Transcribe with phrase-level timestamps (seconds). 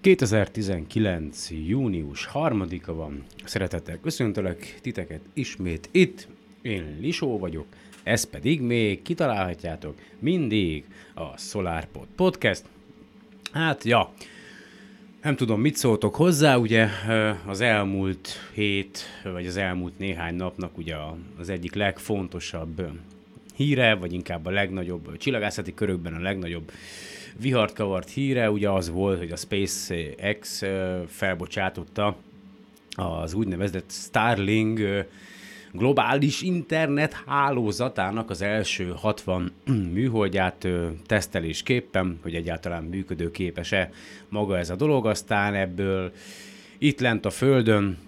[0.00, 1.50] 2019.
[1.66, 3.24] június 3-a van.
[3.44, 6.28] Szeretettel köszöntelek titeket ismét itt.
[6.62, 7.66] Én Lisó vagyok,
[8.02, 10.84] ez pedig még kitalálhatjátok mindig
[11.14, 12.64] a SolarPod Podcast.
[13.52, 14.12] Hát, ja,
[15.22, 16.88] nem tudom, mit szóltok hozzá, ugye
[17.46, 20.96] az elmúlt hét, vagy az elmúlt néhány napnak ugye
[21.38, 22.90] az egyik legfontosabb
[23.54, 26.72] híre, vagy inkább a legnagyobb, csillagászati körökben a legnagyobb
[27.40, 30.62] vihart kavart híre, ugye az volt, hogy a SpaceX
[31.06, 32.16] felbocsátotta
[32.96, 34.80] az úgynevezett Starlink
[35.72, 39.52] globális internet hálózatának az első 60
[39.94, 40.68] műholdját
[41.06, 43.90] tesztelésképpen, hogy egyáltalán működőképes-e
[44.28, 46.12] maga ez a dolog, aztán ebből
[46.78, 47.98] itt lent a Földön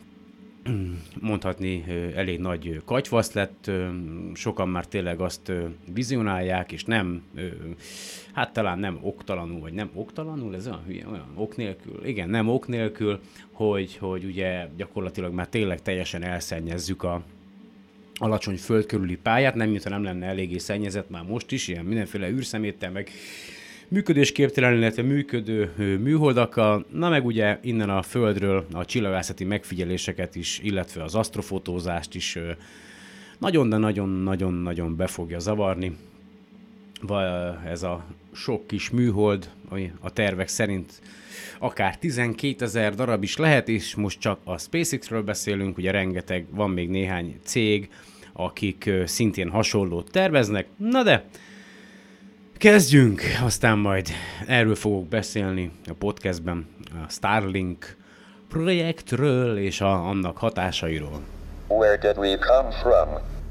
[1.21, 3.71] mondhatni elég nagy katyvasz lett,
[4.35, 5.53] sokan már tényleg azt
[5.95, 7.23] vizionálják, és nem,
[8.33, 12.49] hát talán nem oktalanul, vagy nem oktalanul, ez olyan hülye, olyan ok nélkül, igen, nem
[12.49, 13.21] ok nélkül,
[13.53, 17.23] hogy, hogy ugye gyakorlatilag már tényleg teljesen elszennyezzük a,
[18.15, 22.31] alacsony föld körüli pályát, nem mintha nem lenne eléggé szennyezett már most is, ilyen mindenféle
[22.31, 23.11] űrszeméttel, meg
[23.91, 31.03] működésképtelen, illetve működő műholdakkal, na meg ugye innen a Földről a csillagászati megfigyeléseket is, illetve
[31.03, 32.39] az asztrofotózást is
[33.39, 35.97] nagyon, de nagyon-nagyon-nagyon be fogja zavarni.
[37.67, 41.03] Ez a sok kis műhold, ami a tervek szerint
[41.59, 46.71] akár 12 ezer darab is lehet, és most csak a SpaceX-ről beszélünk, ugye rengeteg, van
[46.71, 47.91] még néhány cég,
[48.33, 51.25] akik szintén hasonlót terveznek, na de
[52.61, 54.09] kezdjünk, aztán majd
[54.47, 56.67] erről fogok beszélni a podcastben,
[57.07, 57.97] a Starlink
[58.49, 61.21] projektről és a, annak hatásairól.
[61.69, 63.09] Where did we come from?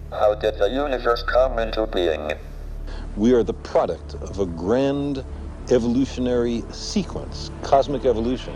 [0.09, 2.35] How did the universe come into being?
[3.15, 5.23] We are the product of a grand
[5.69, 8.55] evolutionary sequence, cosmic evolution.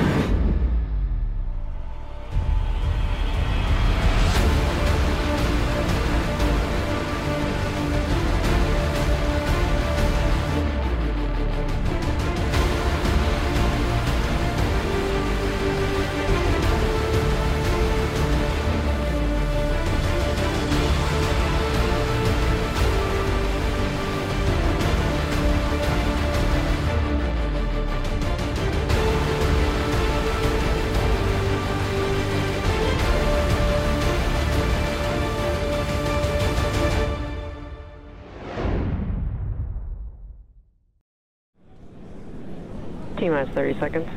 [43.41, 44.07] Minus 30 seconds.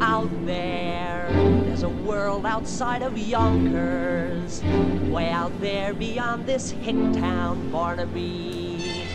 [0.00, 1.28] Out there,
[1.64, 4.62] there's a world outside of Yonkers.
[5.10, 9.06] Way out there beyond this hick town, Barnaby.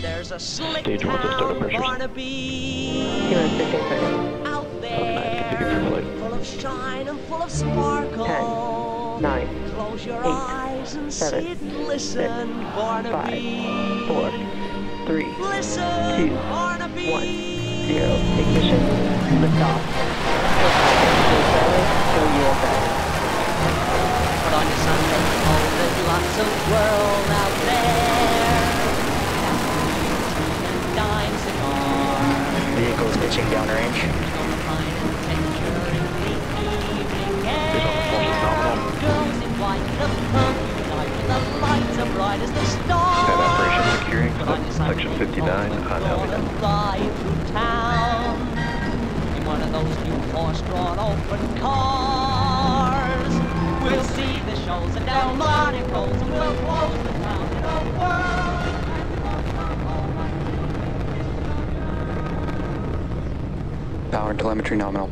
[0.00, 3.34] There's a slick Stage town, Barnaby.
[4.44, 8.26] Out there, full of shine and full of sparkle.
[9.18, 13.64] Ten, nine, Close your eight, eyes and seven, see it glisten, six, Barnaby.
[13.64, 14.30] five, four,
[15.06, 17.10] three, Listen, two, Barnaby.
[17.10, 17.53] one.
[17.86, 18.16] Zero.
[18.40, 18.80] Ignition.
[19.44, 19.80] Liftoff.
[22.12, 22.74] Show USA.
[24.44, 27.92] Put on your sunbed coat, there's lots of world out there.
[32.74, 34.00] Vehicles pitching downrange.
[34.34, 36.34] Gonna find adventure in the
[36.98, 37.78] evening air.
[39.00, 40.06] Girls in white, the
[41.28, 43.93] the lights are bright as the stars.
[44.14, 46.30] Have operation securing Put on your section 59 coat, on gonna Helmet.
[47.48, 48.38] town.
[49.36, 53.34] In one of those new horse-drawn open cars.
[53.82, 57.66] We'll see the shows and Delmonico's and we'll close the town in a
[57.98, 58.20] whirl.
[64.10, 65.10] Power and telemetry nominal.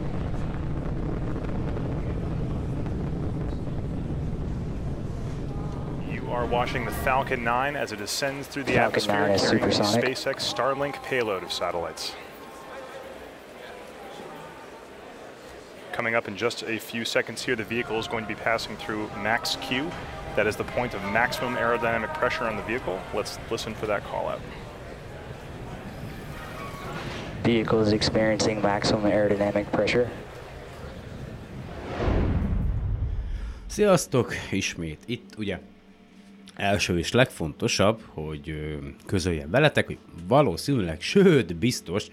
[6.33, 9.69] Are watching the Falcon 9 as it ascends through the Falcon atmosphere 9 is carrying
[9.69, 9.75] the.
[9.85, 12.15] SpaceX Starlink payload of satellites.
[15.93, 17.55] coming up in just a few seconds here.
[17.55, 19.91] The vehicle is going to be passing through max Q.
[20.35, 22.99] That is the point of maximum aerodynamic pressure on the vehicle.
[23.15, 24.41] Let's listen for that call out.
[27.45, 30.11] Vehicle is experiencing maximum aerodynamic pressure.
[33.67, 34.35] Sziasztok!
[34.51, 35.59] Ismét itt ugye
[36.55, 38.55] első és legfontosabb, hogy
[39.07, 42.07] közöljem veletek, hogy valószínűleg, sőt biztos,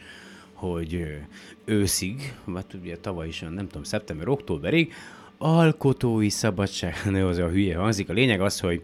[0.54, 1.18] hogy
[1.66, 4.94] őszig, vagy ugye tavaly is, nem tudom, szeptember-októberig,
[5.38, 8.10] alkotói szabadság, ne az a hülye hangzik.
[8.10, 8.82] A lényeg az, hogy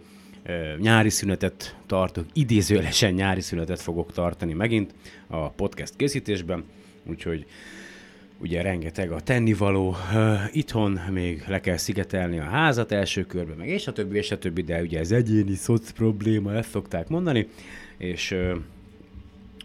[0.77, 4.93] nyári szünetet tartok, idézőjelesen nyári szünetet fogok tartani megint
[5.27, 6.63] a podcast készítésben,
[7.05, 7.45] úgyhogy
[8.37, 9.95] ugye rengeteg a tennivaló,
[10.51, 14.37] itthon még le kell szigetelni a házat első körben, meg és a többi, és a
[14.37, 17.47] többi, de ugye ez egyéni szoc probléma, ezt szokták mondani,
[17.97, 18.35] és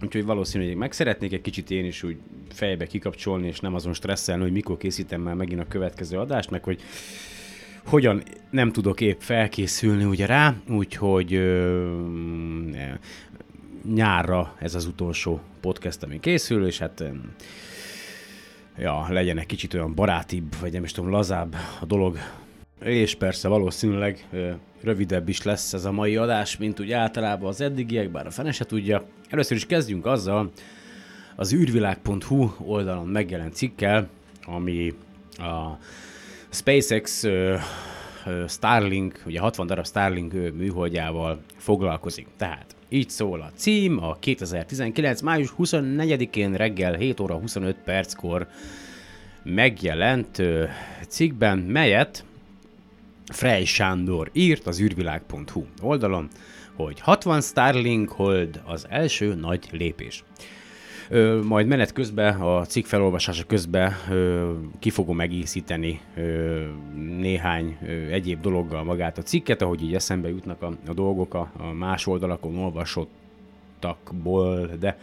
[0.03, 2.17] úgyhogy valószínű, hogy meg szeretnék egy kicsit én is úgy
[2.53, 6.65] fejbe kikapcsolni, és nem azon stresszelni, hogy mikor készítem már megint a következő adást, meg
[6.65, 6.81] hogy
[7.85, 11.97] hogyan nem tudok épp felkészülni ugye rá, úgyhogy ö,
[13.95, 17.05] nyárra ez az utolsó podcast, ami készül, és hát
[18.81, 22.19] ja, legyen egy kicsit olyan barátibb, vagy nem is tudom, lazább a dolog.
[22.83, 24.29] És persze valószínűleg
[24.83, 28.53] rövidebb is lesz ez a mai adás, mint úgy általában az eddigiek, bár a fene
[28.53, 29.05] se tudja.
[29.29, 30.51] Először is kezdjünk azzal,
[31.37, 34.09] az űrvilág.hu oldalon megjelent cikkel,
[34.43, 34.95] ami
[35.37, 35.79] a
[36.51, 37.25] SpaceX
[38.49, 42.27] Starlink, ugye 60 darab Starlink műholdjával foglalkozik.
[42.37, 45.21] Tehát így szól a cím, a 2019.
[45.21, 48.47] május 24-én reggel 7 óra 25 perckor
[49.43, 50.43] megjelent
[51.09, 52.25] cikkben, melyet
[53.33, 56.29] Frey Sándor írt az űrvilág.hu oldalon,
[56.75, 60.25] hogy 60 Starlink hold az első nagy lépés.
[61.43, 66.01] Majd menet közben, a cikk felolvasása közben ö, ki fogom egészíteni
[66.95, 67.79] néhány
[68.11, 72.07] egyéb dologgal magát a cikket, ahogy így eszembe jutnak a, a dolgok a, a más
[72.07, 74.99] oldalakon olvasottakból, de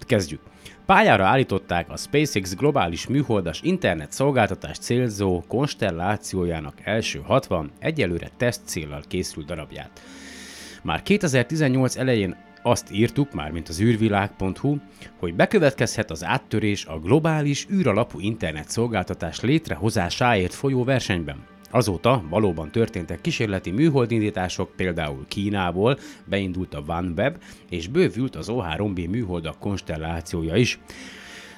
[0.00, 0.40] kezdjük.
[0.86, 9.02] Pályára állították a SpaceX globális műholdas internet szolgáltatás célzó konstellációjának első 60, egyelőre teszt céllal
[9.08, 10.02] készült darabját.
[10.82, 14.76] Már 2018 elején azt írtuk, már mint az űrvilág.hu,
[15.18, 21.44] hogy bekövetkezhet az áttörés a globális űralapú internet szolgáltatás létrehozásáért folyó versenyben.
[21.70, 27.36] Azóta valóban történtek kísérleti műholdindítások, például Kínából beindult a OneWeb,
[27.70, 30.78] és bővült az O3B műholdak konstellációja is.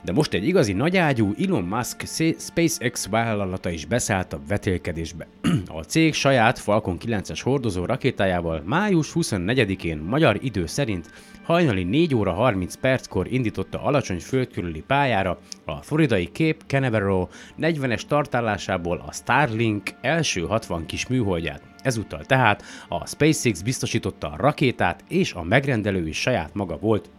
[0.08, 2.02] De most egy igazi nagyágyú Elon Musk
[2.38, 5.26] SpaceX vállalata is beszállt a vetélkedésbe.
[5.78, 11.10] A cég saját Falcon 9-es hordozó rakétájával május 24-én magyar idő szerint
[11.42, 17.28] hajnali 4 óra 30 perckor indította alacsony földkörüli pályára a floridai Cape Canaveral
[17.60, 21.62] 40-es tartálásából a Starlink első 60 kis műholdját.
[21.82, 27.10] Ezúttal tehát a SpaceX biztosította a rakétát, és a megrendelő is saját maga volt,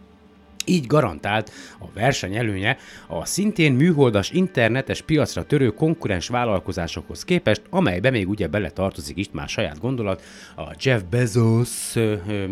[0.70, 2.76] így garantált a verseny előnye
[3.06, 9.32] a szintén műholdas internetes piacra törő konkurens vállalkozásokhoz képest, amelybe még ugye bele tartozik itt
[9.32, 10.22] már saját gondolat,
[10.56, 11.94] a Jeff Bezos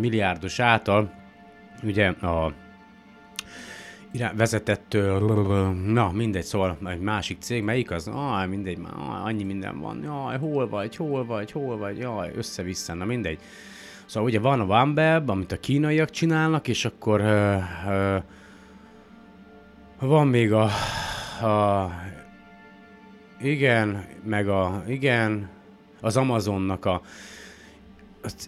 [0.01, 1.11] milliárdos által
[1.83, 2.53] ugye a
[4.37, 4.97] vezetett,
[5.87, 8.09] na mindegy, szóval egy másik cég, melyik az?
[8.09, 8.93] Ah, mindegy, már
[9.25, 13.39] annyi minden van, jaj, hol vagy, hol vagy, hol vagy, jaj, össze-vissza, na mindegy.
[14.09, 17.57] Szóval ugye van a OneWeb, amit a kínaiak csinálnak, és akkor ö,
[17.89, 18.17] ö,
[20.01, 20.63] van még a,
[21.47, 21.91] a
[23.41, 25.49] igen, meg a, igen,
[26.01, 27.03] az Amazonnak a,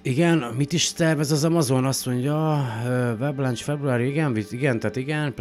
[0.02, 1.84] igen, mit is tervez az Amazon?
[1.84, 2.66] Azt mondja,
[3.20, 5.34] weblaunch február, igen, igen, tehát igen,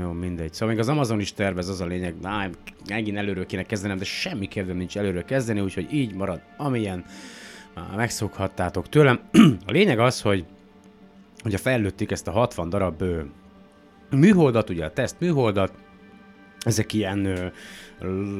[0.00, 0.52] jó, mindegy.
[0.52, 2.48] Szóval még az Amazon is tervez, az a lényeg, na,
[2.88, 7.04] megint előről kéne kezdenem, de semmi kedvem nincs előről kezdeni, úgyhogy így marad, amilyen
[7.76, 9.20] már megszokhattátok tőlem.
[9.66, 10.44] A lényeg az, hogy
[11.44, 13.20] ugye fejlődték ezt a 60 darab ö,
[14.10, 15.72] műholdat, ugye a teszt műholdat,
[16.58, 17.46] ezek ilyen ö,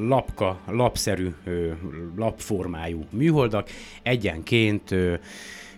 [0.09, 1.71] lapka, lapszerű, ö,
[2.17, 3.69] lapformájú műholdak,
[4.03, 5.15] egyenként ö,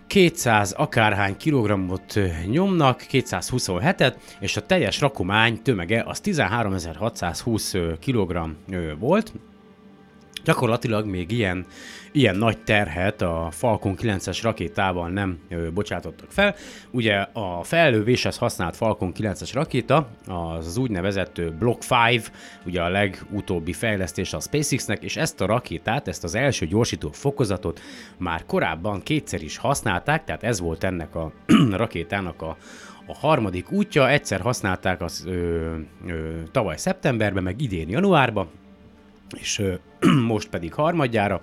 [0.07, 8.55] 200 akárhány kilogrammot nyomnak, 227-et, és a teljes rakomány tömege az 13.620 kg
[8.99, 9.33] volt,
[10.43, 11.65] Gyakorlatilag még ilyen,
[12.11, 15.39] ilyen nagy terhet a Falcon 9-es rakétával nem
[15.73, 16.55] bocsátottak fel.
[16.91, 22.31] Ugye a fellövéshez használt Falcon 9-es rakéta az, az úgynevezett Block 5,
[22.65, 27.81] ugye a legutóbbi fejlesztés a SpaceX-nek, és ezt a rakétát, ezt az első gyorsító fokozatot
[28.17, 31.31] már korábban kétszer is használták, tehát ez volt ennek a
[31.71, 32.57] rakétának a,
[33.07, 35.75] a harmadik útja, egyszer használták az ö,
[36.07, 38.47] ö, tavaly szeptemberben, meg idén januárban,
[39.37, 39.73] és ö,
[40.33, 41.41] most pedig harmadjára,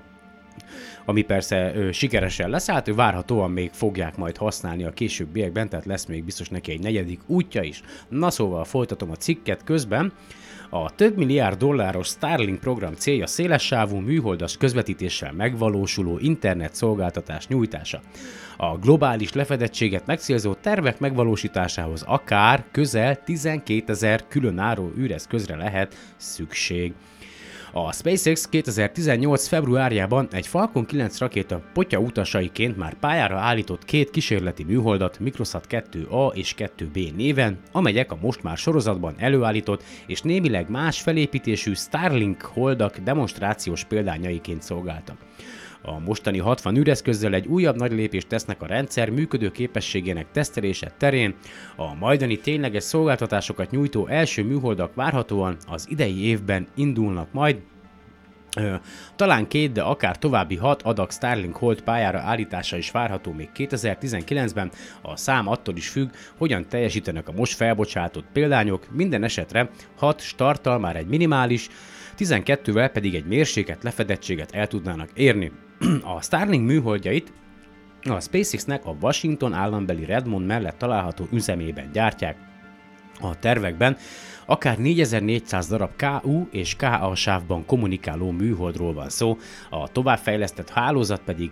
[1.06, 6.06] ami persze ö, sikeresen leszállt, ő várhatóan még fogják majd használni a későbbiekben, tehát lesz
[6.06, 7.82] még biztos neki egy negyedik útja is.
[8.08, 10.12] Na szóval folytatom a cikket közben.
[10.70, 18.00] A több milliárd dolláros Starlink program célja szélessávú műholdas közvetítéssel megvalósuló internet szolgáltatás nyújtása.
[18.56, 26.92] A globális lefedettséget megcélzó tervek megvalósításához akár közel 12 ezer különálló űreszközre lehet szükség.
[27.78, 29.46] A SpaceX 2018.
[29.46, 36.34] februárjában egy Falcon 9 rakéta potya utasaiként már pályára állított két kísérleti műholdat Microsat 2A
[36.34, 42.98] és 2B néven, amelyek a most már sorozatban előállított és némileg más felépítésű Starlink holdak
[42.98, 45.16] demonstrációs példányaiként szolgáltak.
[45.82, 51.34] A mostani 60 űreszközzel egy újabb nagy lépést tesznek a rendszer működő képességének tesztelése terén.
[51.76, 57.56] A majdani tényleges szolgáltatásokat nyújtó első műholdak várhatóan az idei évben indulnak majd,
[59.16, 64.70] Talán két, de akár további hat adag Starlink Hold pályára állítása is várható még 2019-ben.
[65.02, 70.78] A szám attól is függ, hogyan teljesítenek a most felbocsátott példányok, minden esetre 6 starttal
[70.78, 71.68] már egy minimális,
[72.18, 75.52] 12-vel pedig egy mérséket lefedettséget el tudnának érni.
[76.16, 77.32] A Starlink műholdjait
[78.02, 82.36] a SpaceX-nek a Washington állambeli Redmond mellett található üzemében gyártják.
[83.20, 83.96] A tervekben
[84.46, 89.38] akár 4400 darab KU és KA sávban kommunikáló műholdról van szó,
[89.70, 91.50] a továbbfejlesztett hálózat pedig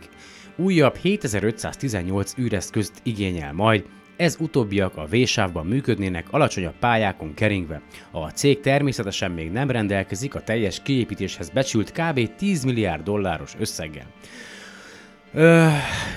[0.56, 3.84] újabb 7518 űreszközt igényel majd,
[4.16, 7.82] ez utóbbiak a V-sávban működnének alacsonyabb pályákon keringve.
[8.10, 12.34] A cég természetesen még nem rendelkezik a teljes kiépítéshez becsült kb.
[12.36, 14.06] 10 milliárd dolláros összeggel.
[15.32, 15.66] Ö,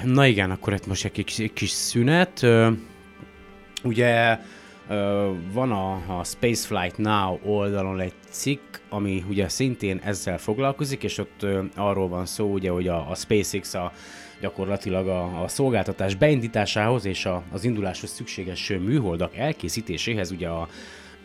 [0.04, 2.44] na igen, akkor itt most egy kis, egy kis szünet.
[2.44, 2.70] Ö,
[3.84, 4.40] ugye
[4.90, 11.18] ö, van a, a Spaceflight Now oldalon egy cikk, ami ugye szintén ezzel foglalkozik, és
[11.18, 13.92] ott ö, arról van szó, ugye, hogy a, a SpaceX a
[14.42, 20.68] gyakorlatilag a, a szolgáltatás beindításához és a, az induláshoz szükséges műholdak elkészítéséhez ugye a,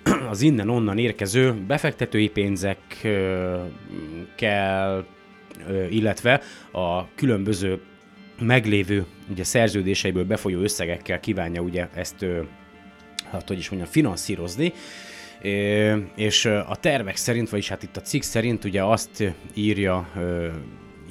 [0.31, 3.61] az innen-onnan érkező befektetői pénzek ö,
[4.37, 5.05] kell,
[5.69, 6.41] ö, illetve
[6.73, 7.81] a különböző
[8.41, 12.27] meglévő ugye, szerződéseiből befolyó összegekkel kívánja ugye ezt,
[13.31, 14.73] hát hogy is mondjam, finanszírozni.
[16.17, 20.09] És a tervek szerint, vagyis hát itt a cikk szerint ugye azt írja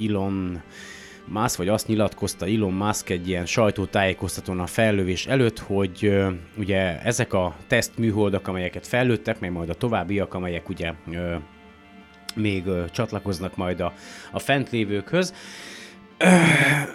[0.08, 0.62] Elon
[1.26, 6.14] Musk, vagy azt nyilatkozta Elon Musk egy ilyen sajtótájékoztatón a fellövés előtt, hogy
[6.58, 10.94] ugye ezek a tesztműholdak, amelyeket fellőttek, meg majd a továbbiak, amelyek ugye
[12.36, 13.94] még csatlakoznak majd a,
[14.32, 15.34] a fent lévőkhöz,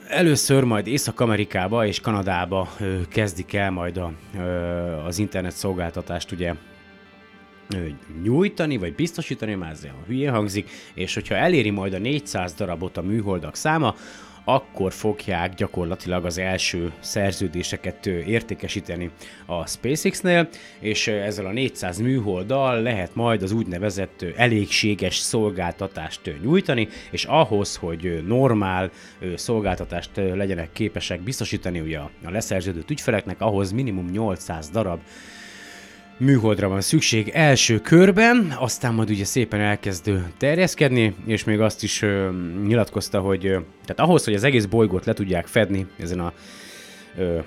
[0.08, 2.68] Először majd Észak-Amerikába és Kanadába
[3.08, 4.12] kezdik el majd a,
[5.06, 6.54] az internet szolgáltatást ugye
[8.22, 12.96] nyújtani, vagy biztosítani, már ez olyan hülye hangzik, és hogyha eléri majd a 400 darabot
[12.96, 13.94] a műholdak száma,
[14.48, 19.10] akkor fogják gyakorlatilag az első szerződéseket értékesíteni
[19.46, 20.48] a SpaceX-nél,
[20.80, 28.22] és ezzel a 400 műholddal lehet majd az úgynevezett elégséges szolgáltatást nyújtani, és ahhoz, hogy
[28.26, 28.90] normál
[29.34, 35.00] szolgáltatást legyenek képesek biztosítani ugye a leszerződött ügyfeleknek, ahhoz minimum 800 darab
[36.18, 42.02] műholdra van szükség első körben, aztán majd ugye szépen elkezd terjeszkedni, és még azt is
[42.02, 42.30] ö,
[42.66, 46.32] nyilatkozta, hogy ö, tehát ahhoz, hogy az egész bolygót le tudják fedni ezen a
[47.16, 47.38] ö,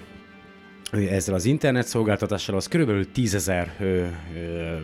[0.91, 3.75] ezzel az internet szolgáltatással, az körülbelül 10 ezer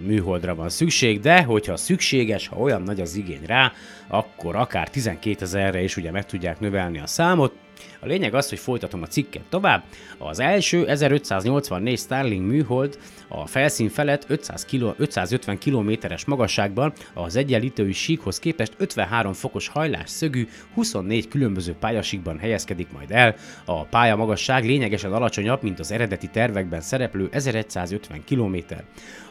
[0.06, 3.72] műholdra van szükség, de hogyha szükséges, ha olyan nagy az igény rá,
[4.08, 7.64] akkor akár 12 ezerre is ugye meg tudják növelni a számot.
[7.99, 9.83] A lényeg az, hogy folytatom a cikket tovább.
[10.17, 12.97] Az első 1584 Starlink műhold
[13.27, 20.09] a felszín felett 500 kilo, 550 kilométeres magasságban az egyenlítői síkhoz képest 53 fokos hajlás
[20.09, 23.35] szögű 24 különböző pályasíkban helyezkedik majd el.
[23.65, 28.55] A pálya magasság lényegesen alacsonyabb, mint az eredeti tervekben szereplő 1150 km.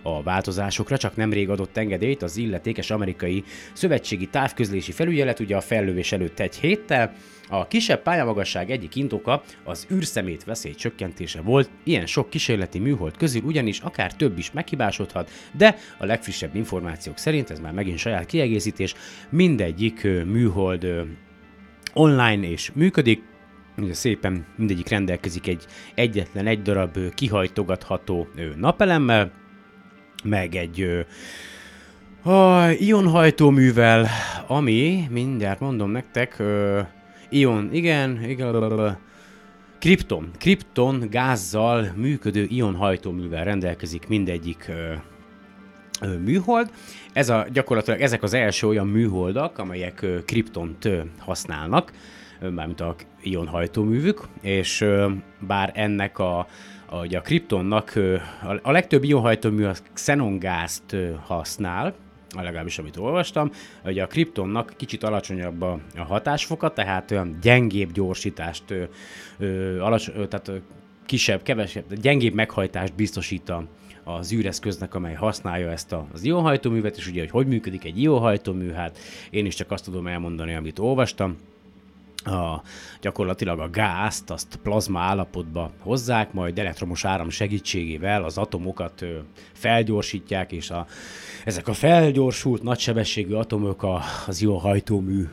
[0.07, 6.13] A változásokra csak nemrég adott engedélyt az illetékes amerikai szövetségi távközlési felügyelet ugye a fellövés
[6.13, 7.15] előtt egy héttel,
[7.49, 13.43] a kisebb pályamagasság egyik indoka az űrszemét veszély csökkentése volt, ilyen sok kísérleti műhold közül
[13.43, 18.95] ugyanis akár több is meghibásodhat, de a legfrissebb információk szerint, ez már megint saját kiegészítés,
[19.29, 20.87] mindegyik műhold
[21.93, 23.23] online és működik,
[23.79, 29.33] ugye szépen mindegyik rendelkezik egy egyetlen egy darab kihajtogatható napelemmel,
[30.25, 31.01] meg egy ö,
[32.31, 34.09] a ionhajtóművel,
[34.47, 36.81] ami, mindjárt mondom nektek, ö,
[37.29, 38.99] ion, igen, igen, blablabla.
[39.79, 44.93] Krypton, Krypton gázzal működő ionhajtóművel rendelkezik mindegyik ö,
[46.01, 46.71] ö, műhold.
[47.13, 51.93] Ez a, gyakorlatilag ezek az első olyan műholdak, amelyek ö, kriptont ö, használnak,
[52.41, 55.11] ö, mármint a ionhajtóművük, és ö,
[55.47, 56.47] bár ennek a,
[57.03, 57.93] ugye a kriptonnak
[58.63, 60.97] a, legtöbb ionhajtómű a xenongázt
[61.27, 61.95] használ,
[62.43, 63.51] legalábbis amit olvastam,
[63.83, 68.65] hogy a kriptonnak kicsit alacsonyabb a, a hatásfoka, tehát olyan gyengébb gyorsítást,
[69.39, 69.77] ö,
[70.29, 70.53] tehát
[71.07, 73.65] kisebb, kevesebb, gyengébb meghajtást biztosít a,
[74.05, 78.99] az űreszköznek, amely használja ezt az ionhajtóművet, és ugye, hogy hogy működik egy ionhajtómű, hát
[79.31, 81.37] én is csak azt tudom elmondani, amit olvastam,
[82.25, 82.63] a,
[83.01, 89.05] gyakorlatilag a gázt, azt plazma állapotba hozzák, majd elektromos áram segítségével az atomokat
[89.53, 90.87] felgyorsítják, és a,
[91.45, 95.29] ezek a felgyorsult, nagysebességű atomok a, az ionhajtómű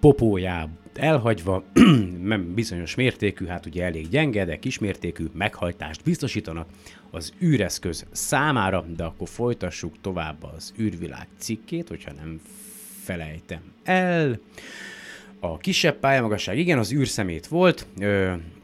[0.00, 1.64] popóját elhagyva,
[2.22, 6.68] nem bizonyos mértékű, hát ugye elég gyenge, de kismértékű meghajtást biztosítanak
[7.10, 12.40] az űreszköz számára, de akkor folytassuk tovább az űrvilág cikkét, hogyha nem
[13.02, 14.38] felejtem el.
[15.40, 17.86] A kisebb pályamagasság, igen, az űrszemét volt.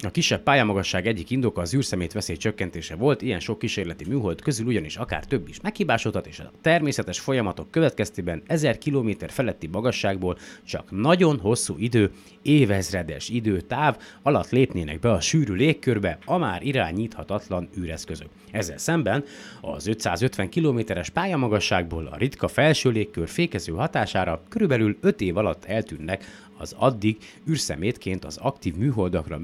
[0.04, 4.66] A kisebb pályamagasság egyik indoka az űrszemét veszély csökkentése volt, ilyen sok kísérleti műhold közül
[4.66, 10.90] ugyanis akár több is meghibásodhat, és a természetes folyamatok következtében 1000 km feletti magasságból csak
[10.90, 12.10] nagyon hosszú idő,
[12.42, 18.28] évezredes időtáv alatt lépnének be a sűrű légkörbe a már irányíthatatlan űreszközök.
[18.50, 19.24] Ezzel szemben
[19.60, 26.24] az 550 kilométeres pályamagasságból a ritka felső légkör fékező hatására körülbelül 5 év alatt eltűnnek
[26.58, 27.16] az addig
[27.48, 29.38] űrszemétként az aktív műholdakra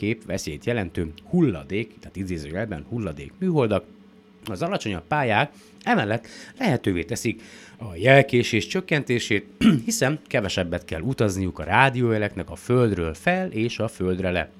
[0.00, 3.84] mindenképp veszélyt jelentő hulladék, tehát idézőjelben hulladék műholdak,
[4.44, 6.26] az alacsonyabb pályák emellett
[6.58, 7.42] lehetővé teszik
[7.78, 9.46] a jelkésés csökkentését,
[9.84, 14.50] hiszen kevesebbet kell utazniuk a rádiójeleknek a földről fel és a földre le.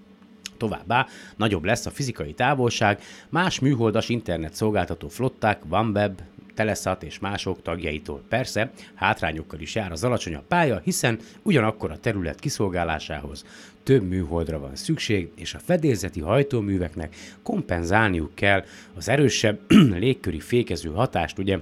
[0.57, 6.21] Továbbá nagyobb lesz a fizikai távolság, más műholdas internet szolgáltató flották, OneWeb,
[6.57, 8.23] Telesat és mások tagjaitól.
[8.29, 13.45] Persze, hátrányokkal is jár az alacsonyabb pálya, hiszen ugyanakkor a terület kiszolgálásához
[13.83, 18.65] több műholdra van szükség, és a fedélzeti hajtóműveknek kompenzálniuk kell
[18.95, 19.59] az erősebb
[20.05, 21.59] légköri fékező hatást, ugye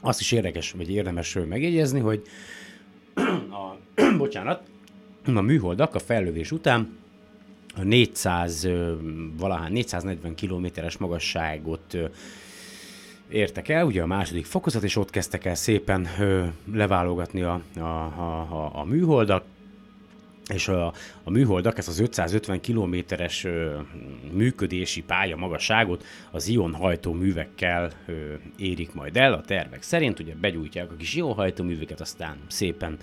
[0.00, 2.22] azt is érdekes, vagy érdemes megjegyezni, hogy
[3.60, 3.76] a,
[4.18, 4.62] bocsánat,
[5.24, 6.96] a műholdak a fellövés után
[7.76, 8.94] a 400, ö,
[9.36, 11.96] valahány 440 kilométeres magasságot
[13.30, 17.80] értek el, ugye a második fokozat, és ott kezdtek el szépen ö, leválogatni a, a,
[17.80, 19.44] a, a, a műholdak,
[20.48, 23.46] és a, a műholdak ezt az 550 kilométeres
[24.32, 28.12] működési pálya magasságot az ionhajtó művekkel ö,
[28.56, 32.96] érik majd el a tervek szerint, ugye begyújtják a kis ionhajtó műveket, aztán szépen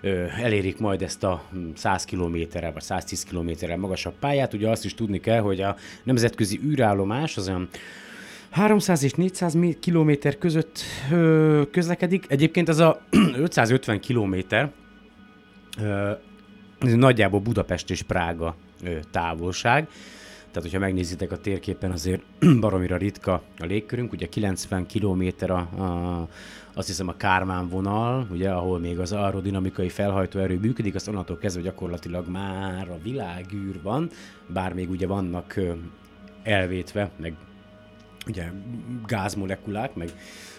[0.00, 1.42] ö, elérik majd ezt a
[1.74, 4.54] 100 kilométerrel vagy 110 kilométerrel magasabb pályát.
[4.54, 7.68] Ugye azt is tudni kell, hogy a nemzetközi űrállomás az olyan
[8.50, 10.80] 300 és 400 kilométer között
[11.12, 12.24] ö, közlekedik.
[12.28, 13.00] Egyébként ez a
[13.36, 14.72] 550 kilométer
[16.78, 19.88] nagyjából Budapest és Prága ö, távolság.
[20.56, 22.22] Tehát, hogyha megnézitek a térképen, azért
[22.60, 24.12] baromira ritka a légkörünk.
[24.12, 26.28] Ugye 90 kilométer a, a,
[26.74, 31.38] azt hiszem a Kármán vonal, ugye, ahol még az aerodinamikai felhajtó erő működik, azt onnantól
[31.38, 34.10] kezdve gyakorlatilag már a világűr van,
[34.46, 35.60] bár még ugye vannak
[36.42, 37.34] elvétve, meg
[38.26, 38.50] ugye
[39.06, 40.12] gázmolekulák, meg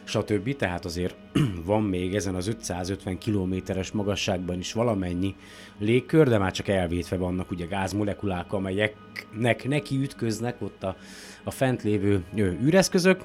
[0.04, 0.56] stb.
[0.56, 1.16] Tehát azért
[1.66, 5.36] van még ezen az 550 kilométeres magasságban is valamennyi
[5.80, 10.96] légkör, de már csak elvétve vannak ugye gázmolekulák, amelyeknek neki ütköznek ott a,
[11.44, 13.24] a fent lévő űreszközök.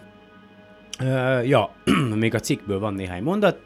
[1.01, 1.75] Uh, ja,
[2.15, 3.61] még a cikkből van néhány mondat.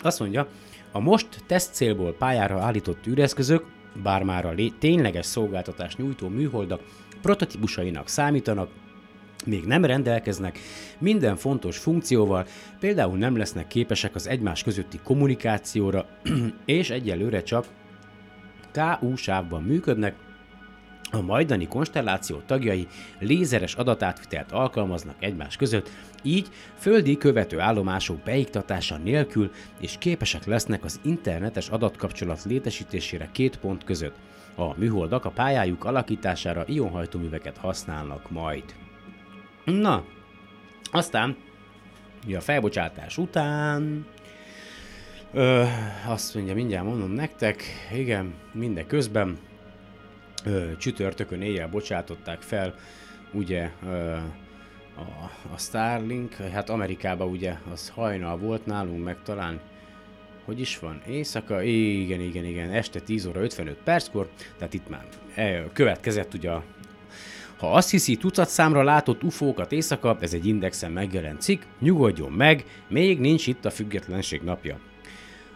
[0.00, 0.48] Azt mondja,
[0.92, 3.64] a most teszt célból pályára állított űreszközök,
[4.02, 6.80] bár már a lé- tényleges szolgáltatást nyújtó műholdak
[7.22, 8.70] prototípusainak számítanak,
[9.46, 10.58] még nem rendelkeznek
[10.98, 12.46] minden fontos funkcióval,
[12.80, 16.06] például nem lesznek képesek az egymás közötti kommunikációra,
[16.64, 17.66] és egyelőre csak
[18.72, 20.14] KU sávban működnek,
[21.14, 22.86] a majdani konstelláció tagjai
[23.18, 25.90] lézeres adatátvitelt alkalmaznak egymás között,
[26.22, 29.50] így földi követő állomások beiktatása nélkül
[29.80, 34.16] és képesek lesznek az internetes adatkapcsolat létesítésére két pont között.
[34.54, 38.64] A műholdak a pályájuk alakítására ionhajtóműveket használnak majd.
[39.64, 40.04] Na,
[40.92, 41.36] aztán,
[42.26, 44.06] ugye a felbocsátás után,
[45.32, 45.64] ö,
[46.06, 49.38] azt mondja, mindjárt mondom nektek, igen, mindeközben
[50.44, 52.74] ö, csütörtökön éjjel bocsátották fel,
[53.32, 54.16] ugye, ö,
[54.96, 59.60] a, a Starlink, hát Amerikában ugye az hajnal volt nálunk, meg talán
[60.44, 65.06] hogy is van, éjszaka, igen, igen, igen, este 10 óra 55 perckor, tehát itt már
[65.72, 66.64] következett ugye a
[67.62, 72.64] Ha azt hiszi, tucat számra látott ufókat éjszaka, ez egy indexen megjelent cikk, nyugodjon meg,
[72.88, 74.78] még nincs itt a függetlenség napja.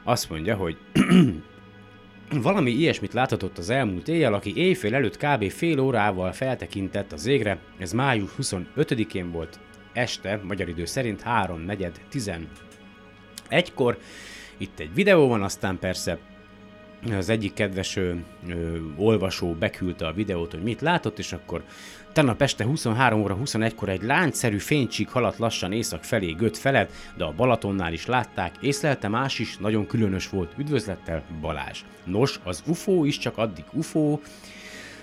[0.04, 0.76] Azt mondja, hogy
[2.42, 5.50] Valami ilyesmit láthatott az elmúlt éjjel, aki éjfél előtt kb.
[5.50, 9.58] fél órával feltekintett az égre, ez május 25-én volt,
[9.92, 13.98] este, magyar idő szerint 3 negyed 11-kor.
[14.56, 16.18] Itt egy videó van, aztán persze
[17.14, 18.12] az egyik kedves ö,
[18.48, 21.62] ö, olvasó beküldte a videót, hogy mit látott, és akkor
[22.16, 27.24] Tegnap este 23 óra 21-kor egy láncszerű fénycsík haladt lassan észak felé Göt felett, de
[27.24, 30.52] a Balatonnál is látták, észlelte más is, nagyon különös volt.
[30.58, 31.80] Üdvözlettel Balázs.
[32.04, 34.18] Nos, az UFO is csak addig UFO,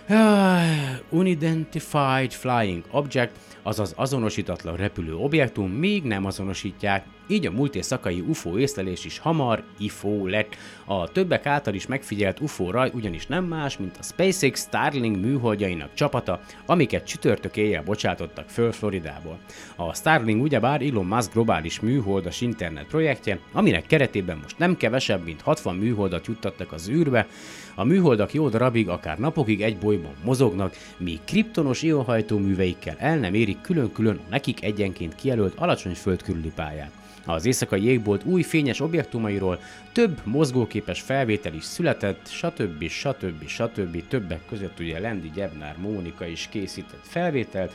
[0.10, 0.62] Uh,
[1.10, 8.58] unidentified Flying Object, azaz azonosítatlan repülő objektum még nem azonosítják, így a múlt éjszakai UFO
[8.58, 10.56] észlelés is hamar IFO lett.
[10.86, 15.94] A többek által is megfigyelt UFO raj ugyanis nem más, mint a SpaceX Starlink műholdjainak
[15.94, 19.38] csapata, amiket csütörtök éjjel bocsátottak föl Floridából.
[19.76, 25.42] A Starlink ugyebár Elon Musk globális műholdas internet projektje, aminek keretében most nem kevesebb, mint
[25.42, 27.28] 60 műholdat juttattak az űrbe,
[27.76, 33.62] a műholdak jó darabig, akár napokig egy bolyban mozognak, míg kriptonos ionhajtóműveikkel el nem érik
[33.62, 37.03] külön-külön a nekik egyenként kijelölt alacsony föld körüli pályát.
[37.26, 39.60] Az éjszakai jégbolt új fényes objektumairól
[39.92, 42.88] több mozgóképes felvétel is született, stb.
[42.88, 43.48] stb.
[43.48, 44.08] stb.
[44.08, 47.74] Többek között ugye Lendi Gyebnár Mónika is készített felvételt,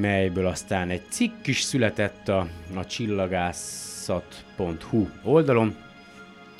[0.00, 5.74] melyből aztán egy cikk is született a, a csillagászat.hu oldalon.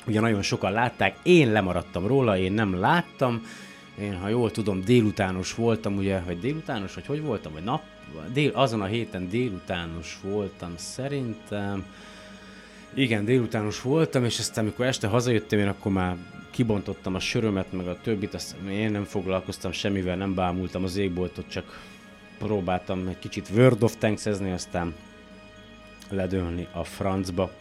[0.07, 3.41] Ugye nagyon sokan látták, én lemaradtam róla, én nem láttam,
[3.99, 7.81] én ha jól tudom délutános voltam, ugye, vagy délutános, vagy hogy voltam, vagy nap,
[8.33, 11.85] dél, azon a héten délutános voltam szerintem.
[12.93, 16.15] Igen, délutános voltam, és aztán amikor este hazajöttem, én akkor már
[16.51, 21.49] kibontottam a sörömet, meg a többit, azt én nem foglalkoztam semmivel, nem bámultam az égboltot,
[21.49, 21.79] csak
[22.37, 24.93] próbáltam egy kicsit World of tanks aztán
[26.09, 27.51] ledőlni a francba.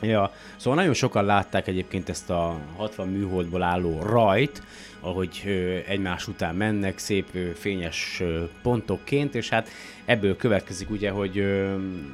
[0.00, 4.62] Ja, szóval nagyon sokan látták egyébként ezt a 60 műholdból álló rajt,
[5.00, 5.42] ahogy
[5.88, 8.22] egymás után mennek szép fényes
[8.62, 9.68] pontokként, és hát
[10.04, 11.38] ebből következik ugye, hogy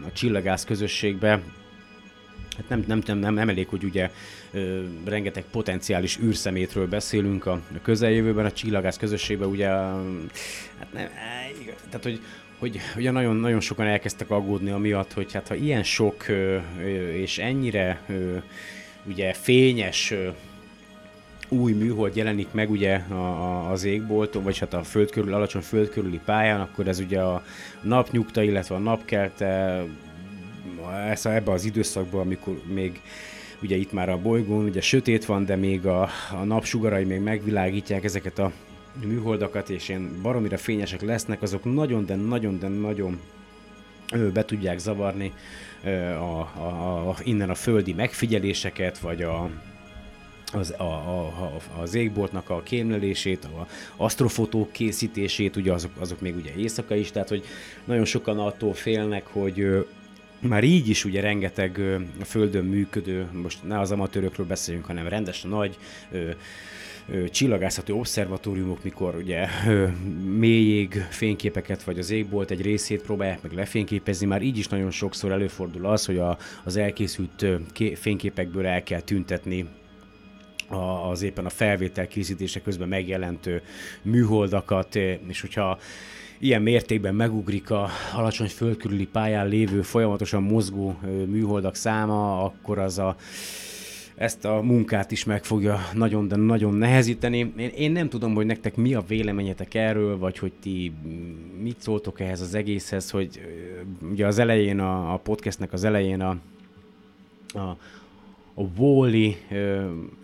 [0.07, 1.41] a csillagász közösségbe
[2.57, 4.11] hát nem, nem, nem, nem, elég, hogy ugye
[4.53, 11.09] ö, rengeteg potenciális űrszemétről beszélünk a, a közeljövőben, a csillagász közösségben ugye, hát nem,
[11.89, 12.21] tehát hogy
[12.59, 16.25] hogy ugye nagyon, nagyon sokan elkezdtek aggódni amiatt, hogy hát ha ilyen sok
[17.13, 18.01] és ennyire
[19.05, 20.15] ugye fényes
[21.49, 25.89] új műhold jelenik meg ugye a, az égbolton, vagy hát a föld körül, alacsony föld
[25.89, 27.45] körüli pályán, akkor ez ugye a
[27.81, 29.83] napnyugta, illetve a napkelte
[31.09, 33.01] ez ebbe az időszakban, amikor még
[33.63, 36.09] ugye itt már a bolygón ugye sötét van, de még a,
[36.41, 38.53] a napsugarai még megvilágítják ezeket a
[39.05, 43.21] műholdakat, és ilyen baromira fényesek lesznek, azok nagyon, de nagyon, de nagyon
[44.33, 45.33] be tudják zavarni
[46.19, 49.51] a, a, a, innen a földi megfigyeléseket, vagy a,
[50.53, 56.51] az, a, a, az égboltnak a kémlelését, a asztrofotók készítését, ugye azok, azok még ugye
[56.57, 57.45] éjszaka is, tehát hogy
[57.85, 59.87] nagyon sokan attól félnek, hogy
[60.41, 61.81] már így is ugye rengeteg
[62.21, 65.77] a Földön működő, most ne az amatőrökről beszéljünk, hanem rendes nagy
[67.31, 69.47] csillagászati obszervatóriumok, mikor ugye
[70.39, 75.33] mélyég fényképeket vagy az égbolt egy részét próbálják meg lefényképezni, már így is nagyon sokszor
[75.33, 77.47] előfordul az, hogy a, az elkészült
[77.95, 79.67] fényképekből el kell tüntetni
[81.11, 83.63] az éppen a felvétel készítése közben megjelentő
[84.03, 84.95] műholdakat,
[85.29, 85.79] és hogyha
[86.39, 93.17] ilyen mértékben megugrik a alacsony földkörüli pályán lévő, folyamatosan mozgó műholdak száma, akkor az a
[94.17, 97.53] ezt a munkát is meg fogja nagyon, de nagyon nehezíteni.
[97.57, 100.93] Én, én nem tudom, hogy nektek mi a véleményetek erről, vagy hogy ti
[101.63, 103.41] mit szóltok ehhez az egészhez, hogy
[104.11, 106.37] ugye az elején, a, a podcastnek az elején a,
[107.55, 107.77] a,
[108.55, 109.35] a Wall-E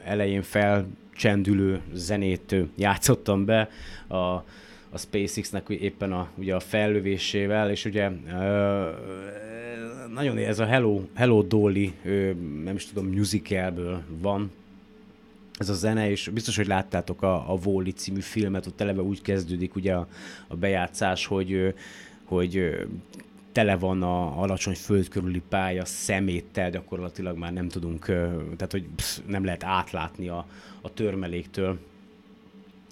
[0.05, 3.69] elején felcsendülő zenét játszottam be,
[4.09, 4.45] a,
[4.93, 8.11] a SpaceX-nek éppen a, ugye a fellövésével, és ugye
[10.15, 11.93] nagyon ez a Hello, Hello Dolly,
[12.65, 14.51] nem is tudom, musicalből van,
[15.59, 19.23] ez a zene, és biztos, hogy láttátok a, a Wall-E című filmet, ott eleve úgy
[19.23, 20.09] kezdődik ugye a,
[20.49, 21.75] a bejátszás, hogy,
[22.25, 22.77] hogy
[23.53, 28.05] tele van a alacsony föld körüli pálya szeméttel, gyakorlatilag már nem tudunk,
[28.57, 30.47] tehát hogy psz, nem lehet átlátni a,
[30.81, 31.79] a törmeléktől.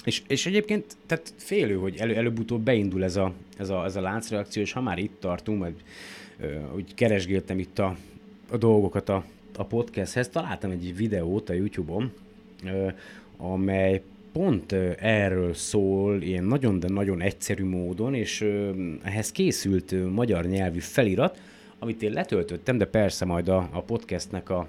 [0.05, 4.01] És, és egyébként tehát félő, hogy elő, előbb-utóbb beindul ez a, ez, a, ez a
[4.01, 5.75] láncreakció, és ha már itt tartunk, majd
[6.75, 7.97] úgy keresgéltem itt a,
[8.51, 9.25] a dolgokat a,
[9.57, 12.13] a podcasthez, találtam egy videót a YouTube-on,
[13.37, 18.71] amely pont ö, erről szól, ilyen nagyon, de nagyon egyszerű módon, és ö,
[19.03, 21.41] ehhez készült ö, magyar nyelvű felirat,
[21.79, 24.69] amit én letöltöttem, de persze majd a, a podcastnek a,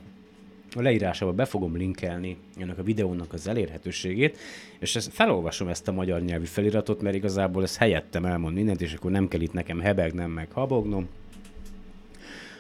[0.75, 4.37] a leírásába be fogom linkelni ennek a videónak az elérhetőségét,
[4.79, 8.93] és ezt, felolvasom ezt a magyar nyelvű feliratot, mert igazából ez helyettem elmond mindent, és
[8.93, 11.07] akkor nem kell itt nekem hebegnem, meg habognom.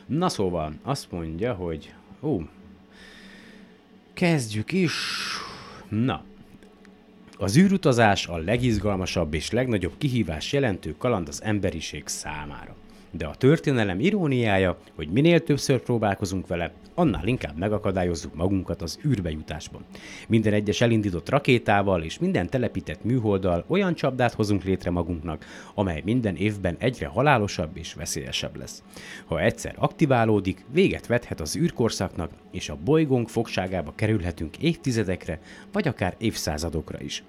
[0.05, 2.41] Na szóval, azt mondja, hogy ó,
[4.13, 4.93] kezdjük is.
[5.89, 6.23] Na,
[7.37, 12.75] az űrutazás a legizgalmasabb és legnagyobb kihívás jelentő kaland az emberiség számára.
[13.11, 19.29] De a történelem iróniája, hogy minél többször próbálkozunk vele, annál inkább megakadályozzuk magunkat az űrbe
[19.29, 19.85] jutásban.
[20.27, 26.35] Minden egyes elindított rakétával és minden telepített műholddal olyan csapdát hozunk létre magunknak, amely minden
[26.35, 28.83] évben egyre halálosabb és veszélyesebb lesz.
[29.25, 35.39] Ha egyszer aktiválódik, véget vethet az űrkorszaknak, és a bolygónk fogságába kerülhetünk évtizedekre,
[35.71, 37.23] vagy akár évszázadokra is.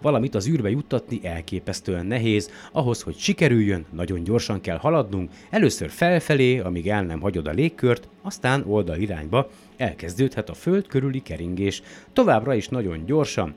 [0.00, 6.58] Valamit az űrbe juttatni elképesztően nehéz, ahhoz, hogy sikerüljön, nagyon gyorsan kell haladnunk, először felfelé,
[6.58, 9.50] amíg el nem hagyod a légkört, aztán oldalirányba.
[9.76, 13.54] Elkezdődhet a föld körüli keringés, továbbra is nagyon gyorsan.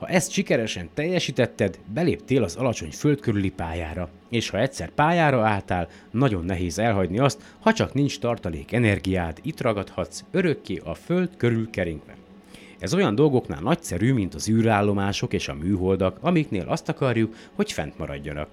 [0.00, 5.88] Ha ezt sikeresen teljesítetted, beléptél az alacsony föld körüli pályára, és ha egyszer pályára álltál,
[6.10, 11.70] nagyon nehéz elhagyni azt, ha csak nincs tartalék energiád, itt ragadhatsz örökké a föld körül
[11.70, 12.19] keringve.
[12.80, 17.98] Ez olyan dolgoknál nagyszerű, mint az űrállomások és a műholdak, amiknél azt akarjuk, hogy fent
[17.98, 18.48] maradjanak.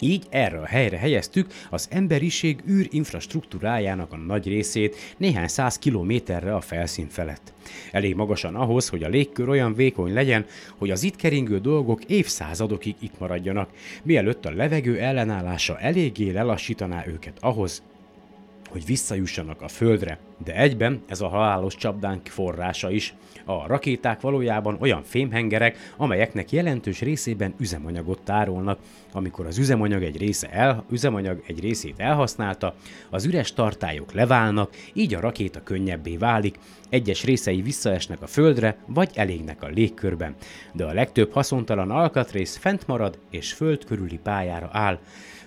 [0.00, 6.54] Így erre a helyre helyeztük az emberiség űr infrastruktúrájának a nagy részét néhány száz kilométerre
[6.54, 7.52] a felszín felett.
[7.90, 12.94] Elég magasan ahhoz, hogy a légkör olyan vékony legyen, hogy az itt keringő dolgok évszázadokig
[13.00, 13.70] itt maradjanak,
[14.02, 17.82] mielőtt a levegő ellenállása eléggé lelassítaná őket ahhoz,
[18.72, 23.14] hogy visszajussanak a földre, de egyben ez a halálos csapdánk forrása is.
[23.44, 28.78] A rakéták valójában olyan fémhengerek, amelyeknek jelentős részében üzemanyagot tárolnak.
[29.12, 32.74] Amikor az üzemanyag egy, része el, üzemanyag egy részét elhasználta,
[33.10, 36.58] az üres tartályok leválnak, így a rakéta könnyebbé válik,
[36.88, 40.34] egyes részei visszaesnek a földre, vagy elégnek a légkörben.
[40.72, 44.98] De a legtöbb haszontalan alkatrész fent marad és föld körüli pályára áll.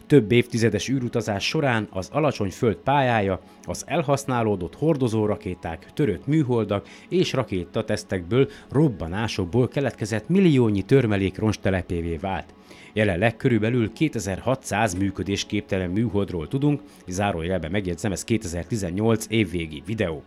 [0.07, 8.49] Több évtizedes űrutazás során az alacsony föld pályája az elhasználódott hordozórakéták, törött műholdak és rakétatesztekből,
[8.71, 12.53] robbanásokból keletkezett milliónyi törmelék ronstelepévé vált.
[12.93, 20.23] Jelenleg körülbelül 2600 működésképtelen műholdról tudunk, zárójelben megjegyzem, ez 2018 évvégi videó.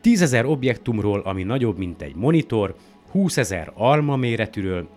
[0.00, 2.74] 10 ezer objektumról, ami nagyobb, mint egy monitor,
[3.10, 4.88] 20 ezer alma méretűről,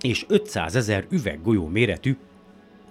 [0.00, 2.16] és 500 ezer üveggolyó méretű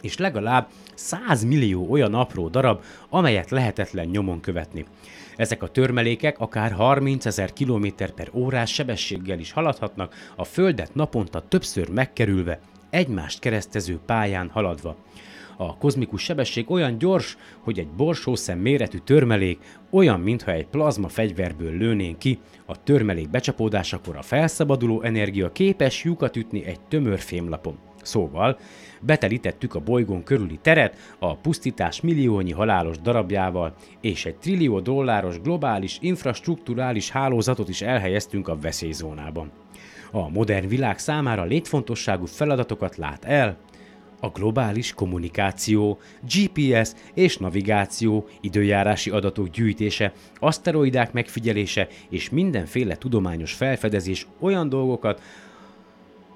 [0.01, 4.85] és legalább 100 millió olyan apró darab, amelyet lehetetlen nyomon követni.
[5.35, 11.47] Ezek a törmelékek akár 30 ezer km per órás sebességgel is haladhatnak, a Földet naponta
[11.47, 14.95] többször megkerülve, egymást keresztező pályán haladva.
[15.57, 21.77] A kozmikus sebesség olyan gyors, hogy egy borsószem méretű törmelék olyan, mintha egy plazma fegyverből
[21.77, 27.77] lőnénk ki, a törmelék becsapódásakor a felszabaduló energia képes lyukat ütni egy tömör fémlapon.
[28.01, 28.57] Szóval
[29.05, 35.97] betelítettük a bolygón körüli teret a pusztítás milliónyi halálos darabjával, és egy trillió dolláros globális
[36.01, 39.51] infrastruktúrális hálózatot is elhelyeztünk a veszélyzónában.
[40.11, 43.57] A modern világ számára létfontosságú feladatokat lát el,
[44.19, 54.27] a globális kommunikáció, GPS és navigáció, időjárási adatok gyűjtése, aszteroidák megfigyelése és mindenféle tudományos felfedezés
[54.39, 55.21] olyan dolgokat,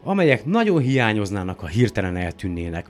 [0.03, 2.89] amelyek nagyon hiányoznának, ha hirtelen eltűnnének.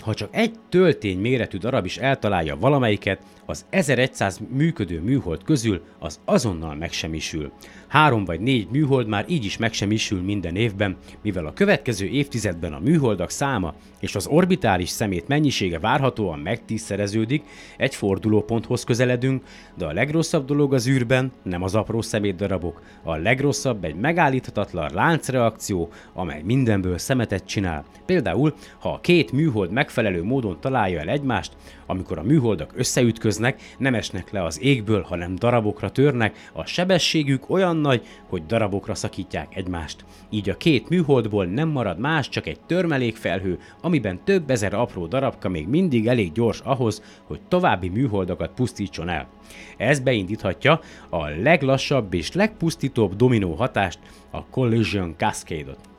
[0.00, 6.20] Ha csak egy töltény méretű darab is eltalálja valamelyiket, az 1100 működő műhold közül az
[6.24, 7.52] azonnal megsemmisül.
[7.88, 12.78] Három vagy négy műhold már így is megsemmisül minden évben, mivel a következő évtizedben a
[12.78, 17.42] műholdak száma és az orbitális szemét mennyisége várhatóan megtízszereződik,
[17.76, 22.82] egy fordulóponthoz közeledünk, de a legrosszabb dolog az űrben nem az apró szemétdarabok.
[23.02, 27.84] A legrosszabb egy megállíthatatlan láncreakció, amely mindenből szemetet csinál.
[28.06, 31.52] Például, ha a két műhold megfelelő módon találja el egymást,
[31.90, 37.76] amikor a műholdak összeütköznek, nem esnek le az égből, hanem darabokra törnek, a sebességük olyan
[37.76, 40.04] nagy, hogy darabokra szakítják egymást.
[40.30, 45.48] Így a két műholdból nem marad más, csak egy törmelékfelhő, amiben több ezer apró darabka
[45.48, 49.28] még mindig elég gyors ahhoz, hogy további műholdakat pusztítson el.
[49.76, 53.98] Ez beindíthatja a leglassabb és legpusztítóbb dominó hatást,
[54.30, 55.89] a Collision Cascade-ot.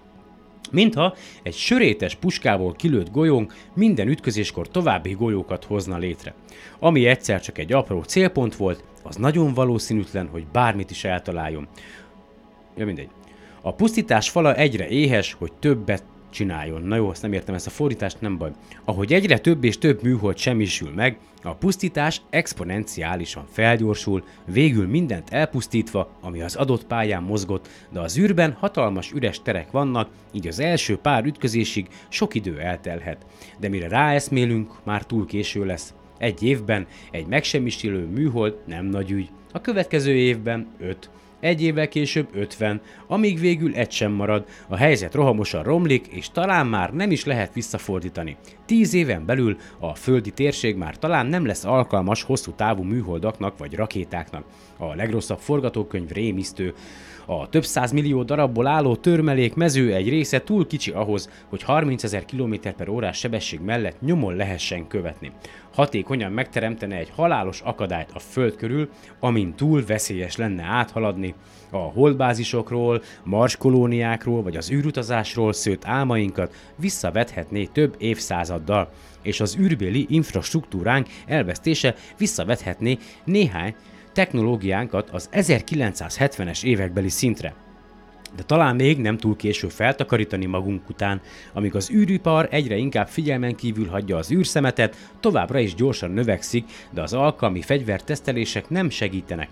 [0.72, 6.34] Mintha egy sörétes puskából kilőtt golyónk minden ütközéskor további golyókat hozna létre.
[6.80, 11.68] Ami egyszer csak egy apró célpont volt, az nagyon valószínűtlen, hogy bármit is eltaláljon.
[12.78, 13.10] Ja, mindegy.
[13.62, 16.82] A pusztítás fala egyre éhes, hogy többet csináljon.
[16.82, 18.52] Na jó, azt nem értem ezt a fordítást, nem baj.
[18.86, 26.10] Ahogy egyre több és több műhold semmisül meg, a pusztítás exponenciálisan felgyorsul, végül mindent elpusztítva,
[26.22, 30.98] ami az adott pályán mozgott, de az űrben hatalmas üres terek vannak, így az első
[30.98, 33.26] pár ütközésig sok idő eltelhet.
[33.60, 35.94] De mire ráeszmélünk, már túl késő lesz.
[36.18, 39.30] Egy évben egy megsemmisülő műhold nem nagy ügy.
[39.52, 41.10] A következő évben 5
[41.42, 46.68] egy évvel később 50, amíg végül egy sem marad, a helyzet rohamosan romlik, és talán
[46.68, 48.38] már nem is lehet visszafordítani.
[48.66, 53.74] Tíz éven belül a földi térség már talán nem lesz alkalmas hosszú távú műholdaknak vagy
[53.74, 54.44] rakétáknak.
[54.78, 56.74] A legrosszabb forgatókönyv rémisztő.
[57.34, 62.04] A több száz millió darabból álló törmelék mező egy része túl kicsi ahhoz, hogy 30
[62.04, 65.32] ezer km per órás sebesség mellett nyomon lehessen követni.
[65.74, 68.90] Hatékonyan megteremtene egy halálos akadályt a Föld körül,
[69.20, 71.34] amin túl veszélyes lenne áthaladni.
[71.70, 78.92] A holdbázisokról, mars kolóniákról vagy az űrutazásról szőtt álmainkat visszavethetné több évszázaddal,
[79.22, 83.76] és az űrbéli infrastruktúránk elvesztése visszavethetné néhány
[84.14, 87.54] technológiánkat az 1970-es évekbeli szintre.
[88.36, 91.22] De talán még nem túl késő feltakarítani magunk után,
[91.54, 97.02] amíg az űripar egyre inkább figyelmen kívül hagyja az űrszemetet, továbbra is gyorsan növekszik, de
[97.02, 99.50] az alkalmi fegyvertesztelések nem segítenek.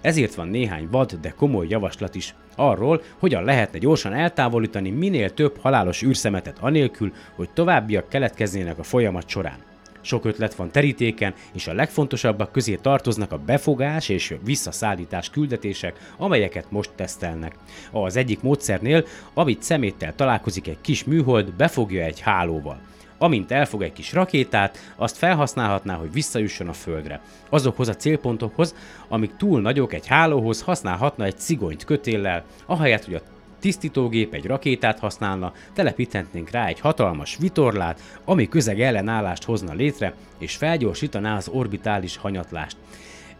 [0.00, 5.58] Ezért van néhány vad, de komoly javaslat is arról, hogyan lehetne gyorsan eltávolítani minél több
[5.60, 9.71] halálos űrszemetet anélkül, hogy továbbiak keletkeznének a folyamat során.
[10.02, 16.70] Sok ötlet van terítéken, és a legfontosabbak közé tartoznak a befogás és visszaszállítás küldetések, amelyeket
[16.70, 17.54] most tesztelnek.
[17.90, 22.80] Az egyik módszernél, amit szeméttel találkozik egy kis műhold, befogja egy hálóval.
[23.18, 27.20] Amint elfog egy kis rakétát, azt felhasználhatná, hogy visszajusson a Földre.
[27.48, 28.74] Azokhoz a célpontokhoz,
[29.08, 33.22] amik túl nagyok egy hálóhoz, használhatna egy cigonyt kötéllel, ahelyett, hogy a
[33.62, 40.56] tisztítógép egy rakétát használna, telepíthetnénk rá egy hatalmas vitorlát, ami közeg ellenállást hozna létre, és
[40.56, 42.76] felgyorsítaná az orbitális hanyatlást.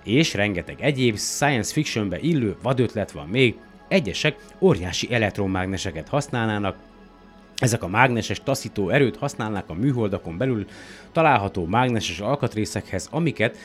[0.05, 3.57] És rengeteg egyéb science fictionbe illő vadötlet van még,
[3.89, 6.77] egyesek óriási elektromágneseket használnának,
[7.57, 10.67] ezek a mágneses taszító erőt használnák a műholdakon belül
[11.13, 13.57] található mágneses alkatrészekhez, amiket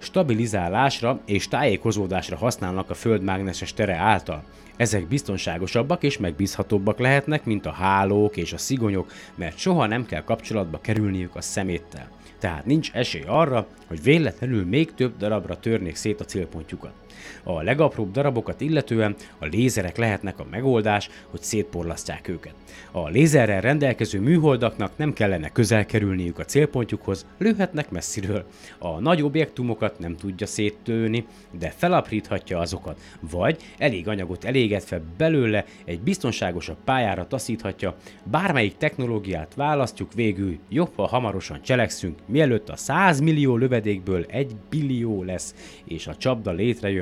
[0.00, 4.44] stabilizálásra és tájékozódásra használnak a Föld mágneses tere által.
[4.76, 10.24] Ezek biztonságosabbak és megbízhatóbbak lehetnek, mint a hálók és a szigonyok, mert soha nem kell
[10.24, 12.08] kapcsolatba kerülniük a szeméttel.
[12.38, 16.92] Tehát nincs esély arra, hogy véletlenül még több darabra törnék szét a célpontjukat.
[17.42, 22.54] A legapróbb darabokat illetően a lézerek lehetnek a megoldás, hogy szétporlasztják őket.
[22.90, 28.44] A lézerrel rendelkező műholdaknak nem kellene közel kerülniük a célpontjukhoz, lőhetnek messziről.
[28.78, 31.26] A nagy objektumokat nem tudja széttőni,
[31.58, 40.14] de felapríthatja azokat, vagy elég anyagot elégetve belőle egy biztonságosabb pályára taszíthatja, bármelyik technológiát választjuk
[40.14, 46.16] végül, jobb, ha hamarosan cselekszünk, mielőtt a 100 millió lövedékből egy billió lesz, és a
[46.16, 46.99] csapda létrejön.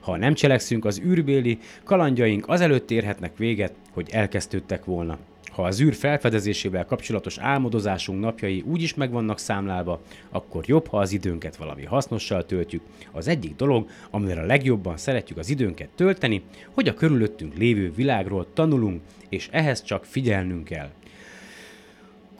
[0.00, 5.18] Ha nem cselekszünk, az űrbéli kalandjaink azelőtt érhetnek véget, hogy elkezdődtek volna.
[5.50, 10.98] Ha az űr felfedezésével kapcsolatos álmodozásunk napjai úgy is meg vannak számlálva, akkor jobb, ha
[10.98, 12.82] az időnket valami hasznossal töltjük.
[13.12, 16.42] Az egyik dolog, amire a legjobban szeretjük az időnket tölteni,
[16.74, 20.90] hogy a körülöttünk lévő világról tanulunk, és ehhez csak figyelnünk kell.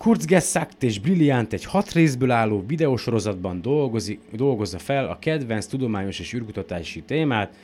[0.01, 6.33] Kurzgesagt és Brilliant egy hat részből álló videósorozatban dolgozik, dolgozza fel a kedvenc tudományos és
[6.33, 7.55] űrkutatási témát,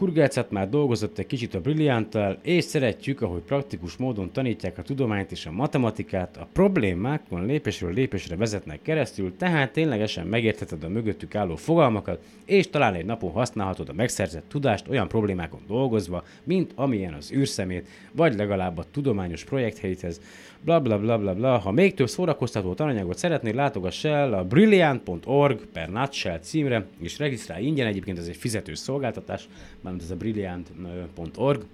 [0.00, 5.30] Kurgácát már dolgozott egy kicsit a Brillianttal, és szeretjük, ahogy praktikus módon tanítják a tudományt
[5.30, 11.56] és a matematikát, a problémákon lépésről lépésre vezetnek keresztül, tehát ténylegesen megértheted a mögöttük álló
[11.56, 17.32] fogalmakat, és talán egy napon használhatod a megszerzett tudást olyan problémákon dolgozva, mint amilyen az
[17.32, 20.20] űrszemét, vagy legalább a tudományos projekthelyhez,
[20.64, 21.58] bla bla bla bla bla.
[21.58, 27.64] Ha még több szórakoztató tananyagot szeretnél, látogass el a brilliant.org per nutshell címre, és regisztrálj
[27.64, 29.48] ingyen, egyébként ez egy fizetős szolgáltatás,
[29.80, 31.64] mármint ez a brilliant.org.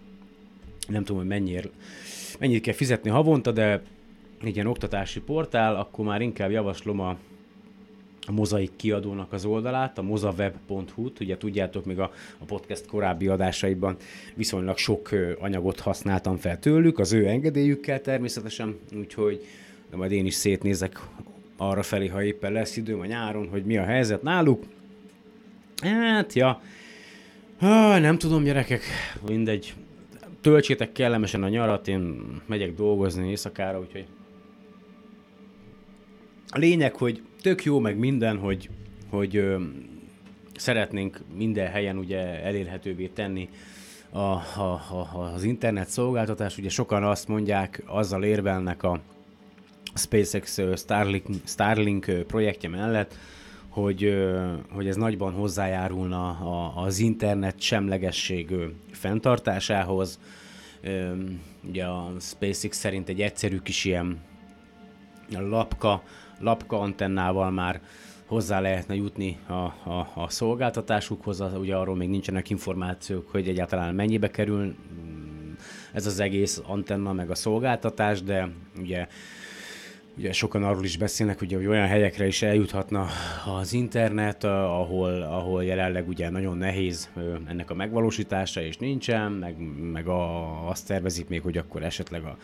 [0.88, 1.68] Nem tudom, hogy mennyire,
[2.38, 3.82] mennyit kell fizetni havonta, de
[4.44, 7.16] egy ilyen oktatási portál, akkor már inkább javaslom a
[8.26, 13.96] a Mozaik kiadónak az oldalát, a mozaweb.hu-t, ugye tudjátok, még a, a podcast korábbi adásaiban
[14.34, 19.44] viszonylag sok anyagot használtam fel tőlük, az ő engedélyükkel természetesen, úgyhogy
[19.90, 21.00] de majd én is szétnézek
[21.56, 24.64] arra felé, ha éppen lesz időm a nyáron, hogy mi a helyzet náluk.
[25.82, 26.60] Hát, ja,
[27.98, 28.82] nem tudom, gyerekek,
[29.26, 29.74] mindegy.
[30.40, 34.06] Töltsétek kellemesen a nyarat, én megyek dolgozni éjszakára, úgyhogy
[36.56, 38.70] a lényeg, hogy tök jó, meg minden, hogy,
[39.10, 39.62] hogy ö,
[40.54, 43.48] szeretnénk minden helyen ugye elérhetővé tenni
[44.10, 46.58] a, a, a, az internet szolgáltatás.
[46.58, 49.00] Ugye sokan azt mondják, azzal érvelnek a
[49.94, 53.14] SpaceX Starlink, Starlink projektje mellett,
[53.68, 54.26] hogy,
[54.70, 56.38] hogy ez nagyban hozzájárulna
[56.74, 58.54] az internet semlegesség
[58.90, 60.18] fenntartásához.
[61.68, 64.18] Ugye a SpaceX szerint egy egyszerű kis ilyen
[65.30, 66.02] lapka,
[66.38, 67.80] lapka antennával már
[68.26, 74.30] hozzá lehetne jutni a, a, a szolgáltatásukhoz, ugye arról még nincsenek információk, hogy egyáltalán mennyibe
[74.30, 75.52] kerül mm,
[75.92, 79.06] ez az egész antenna, meg a szolgáltatás, de ugye
[80.18, 83.06] Ugye sokan arról is beszélnek, ugye, hogy olyan helyekre is eljuthatna
[83.60, 89.32] az internet, a- ahol, ahol jelenleg ugye nagyon nehéz ö, ennek a megvalósítása, és nincsen,
[89.32, 89.56] meg,
[89.92, 92.36] meg a, azt tervezik még, hogy akkor esetleg a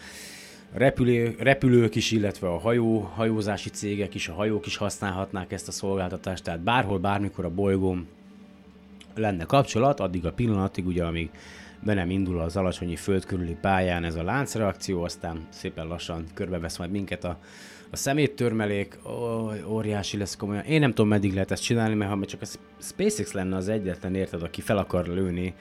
[0.73, 5.73] repülő, repülők is, illetve a hajó, hajózási cégek is, a hajók is használhatnák ezt a
[5.73, 8.09] szolgáltatást, tehát bárhol, bármikor a bolygón
[9.15, 11.31] lenne kapcsolat, addig a pillanatig, ugye, amíg
[11.85, 16.79] be nem indul az alacsonyi föld körüli pályán ez a láncreakció, aztán szépen lassan körbevesz
[16.79, 17.39] majd minket a,
[17.93, 18.99] a szeméttörmelék,
[19.67, 20.65] óriási lesz komolyan.
[20.65, 22.47] Én nem tudom, meddig lehet ezt csinálni, mert ha csak a
[22.81, 25.55] SpaceX lenne az egyetlen, érted, aki fel akar lőni,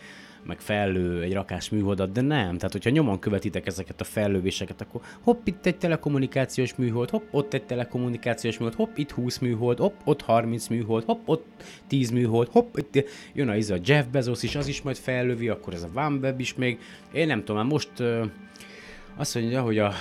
[0.44, 2.58] meg fellő egy rakás műholdat, de nem.
[2.58, 7.54] Tehát, hogyha nyomon követitek ezeket a fellövéseket, akkor hopp, itt egy telekommunikációs műhold, hopp, ott
[7.54, 11.46] egy telekommunikációs műhold, hopp, itt 20 műhold, hopp, ott 30 műhold, hopp, ott
[11.88, 15.74] 10 műhold, hopp, itt jön a, a Jeff Bezos is, az is majd fellövi, akkor
[15.74, 16.80] ez a OneWeb is még.
[17.14, 18.24] Én nem tudom, már most ö,
[19.22, 19.94] azt mondja, hogy a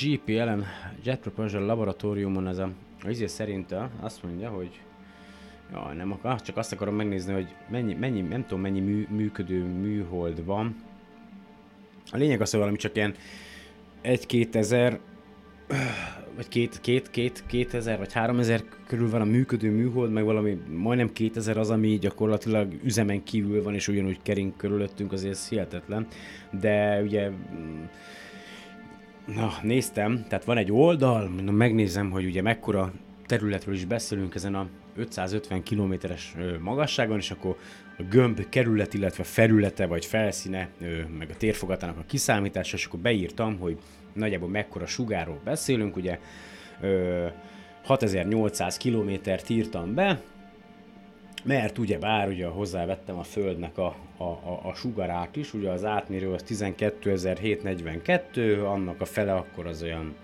[0.00, 0.64] GPLM
[1.04, 2.70] Jet Propulsion Laboratóriumon ez a,
[3.04, 4.80] a izé szerint ö, azt mondja, hogy
[5.72, 9.64] Ja, nem akar, csak azt akarom megnézni, hogy mennyi, mennyi nem tudom mennyi mű, működő
[9.64, 10.76] műhold van.
[12.10, 13.14] A lényeg az, hogy valami csak ilyen
[14.04, 14.98] 1-2 ezer,
[16.36, 20.24] vagy két, két, két, két ezer, vagy három ezer körül van a működő műhold, meg
[20.24, 25.48] valami majdnem 2000 az, ami gyakorlatilag üzemen kívül van, és ugyanúgy kering körülöttünk, azért ez
[25.48, 26.06] hihetetlen.
[26.50, 27.84] De ugye mm,
[29.34, 32.92] Na, néztem, tehát van egy oldal, megnézem, hogy ugye mekkora
[33.26, 37.56] területről is beszélünk ezen a 550 kilométeres magasságon, és akkor
[37.98, 40.68] a gömb kerület, illetve felülete vagy felszíne,
[41.18, 43.78] meg a térfogatának a kiszámítása, és akkor beírtam, hogy
[44.12, 46.18] nagyjából mekkora sugárról beszélünk, ugye
[46.80, 47.26] ö,
[47.84, 50.20] 6800 kilométert írtam be,
[51.48, 55.84] mert ugye bár ugye hozzávettem a Földnek a, a, a, a sugarát is, ugye az
[55.84, 60.14] átmérő az 12.742, annak a fele akkor az olyan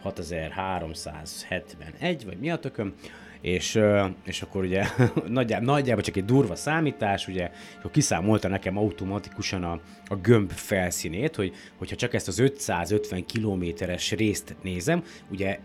[0.00, 2.94] 6371, vagy mi a tököm,
[3.40, 3.80] és,
[4.24, 4.84] és akkor ugye
[5.28, 11.36] nagyjából, nagyjából csak egy durva számítás, ugye, akkor kiszámolta nekem automatikusan a, a gömb felszínét,
[11.36, 15.58] hogy hogyha csak ezt az 550 kilométeres részt nézem, ugye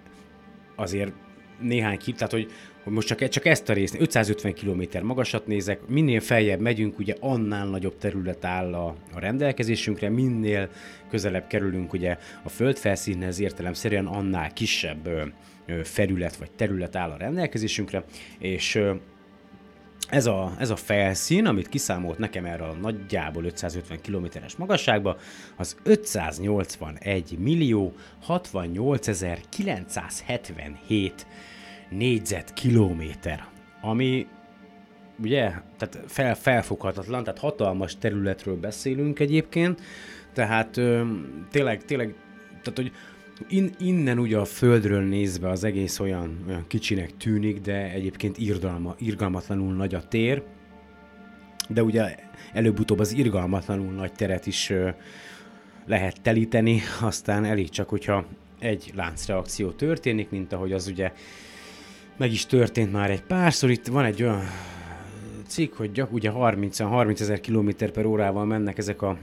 [0.76, 1.14] azért
[1.60, 2.52] néhány kip, tehát hogy,
[2.86, 7.16] hogy most csak, csak ezt a részt, 550 km magasat nézek, minél feljebb megyünk, ugye
[7.20, 10.70] annál nagyobb terület áll a, a rendelkezésünkre, minél
[11.10, 15.24] közelebb kerülünk ugye a földfelszínhez értelemszerűen annál kisebb ö,
[15.84, 18.04] felület vagy terület áll a rendelkezésünkre,
[18.40, 18.94] és ö,
[20.10, 25.18] ez a, ez a felszín, amit kiszámolt nekem erre a nagyjából 550 kilométeres magasságba,
[25.56, 29.10] az 581 millió 68
[29.50, 31.26] 977
[31.98, 33.48] négyzetkilométer,
[33.82, 34.28] ami
[35.20, 39.82] ugye, tehát fel, felfoghatatlan, tehát hatalmas területről beszélünk egyébként,
[40.34, 41.04] tehát ö,
[41.52, 42.16] tényleg, tényleg,
[42.50, 42.92] tehát hogy
[43.48, 48.96] in, innen ugye a földről nézve az egész olyan, olyan kicsinek tűnik, de egyébként irdalma,
[49.00, 50.44] irgalmatlanul nagy a tér,
[51.70, 52.16] de ugye
[52.54, 54.90] előbb-utóbb az irgalmatlanul nagy teret is ö,
[55.86, 58.26] lehet telíteni, aztán elég csak, hogyha
[58.60, 61.12] egy láncreakció történik, mint ahogy az ugye
[62.18, 63.70] meg is történt már egy párszor.
[63.70, 64.42] Itt van egy olyan
[65.48, 69.18] cikk, hogy gyak, ugye 30 30 ezer km per órával mennek ezek a,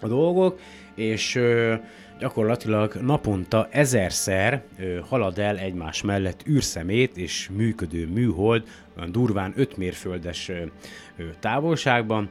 [0.00, 0.58] a dolgok,
[0.94, 1.74] és ö,
[2.18, 8.66] gyakorlatilag naponta ezerszer ö, halad el egymás mellett űrszemét és működő műhold,
[8.98, 10.62] olyan durván 5 mérföldes ö,
[11.16, 12.30] ö, távolságban.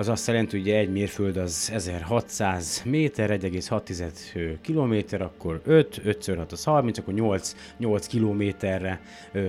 [0.00, 6.26] Az azt jelenti, hogy egy mérföld az 1600 méter, 1,6 kilométer, akkor 5, 5 x
[6.26, 9.00] 6 az 30, akkor 8, 8 kilométerre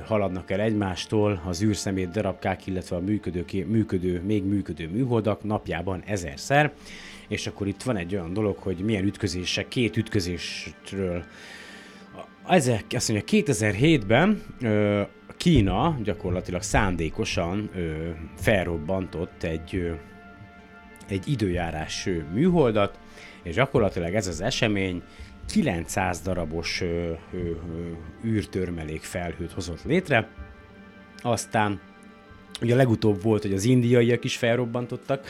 [0.05, 6.73] haladnak el egymástól az űrszemét darabkák, illetve a működő, működő, még működő műholdak napjában ezerszer.
[7.27, 11.23] És akkor itt van egy olyan dolog, hogy milyen ütközések, két ütközésről
[12.47, 15.01] ezek, azt mondja, 2007-ben ö,
[15.37, 19.91] Kína gyakorlatilag szándékosan ö, felrobbantott egy, ö,
[21.11, 22.99] egy időjárás műholdat,
[23.43, 25.01] és gyakorlatilag ez az esemény
[25.47, 27.47] 900 darabos ö, ö, ö,
[28.25, 30.27] űrtörmelék felhőt hozott létre,
[31.21, 31.79] aztán
[32.61, 35.27] Ugye legutóbb volt, hogy az indiaiak is felrobbantottak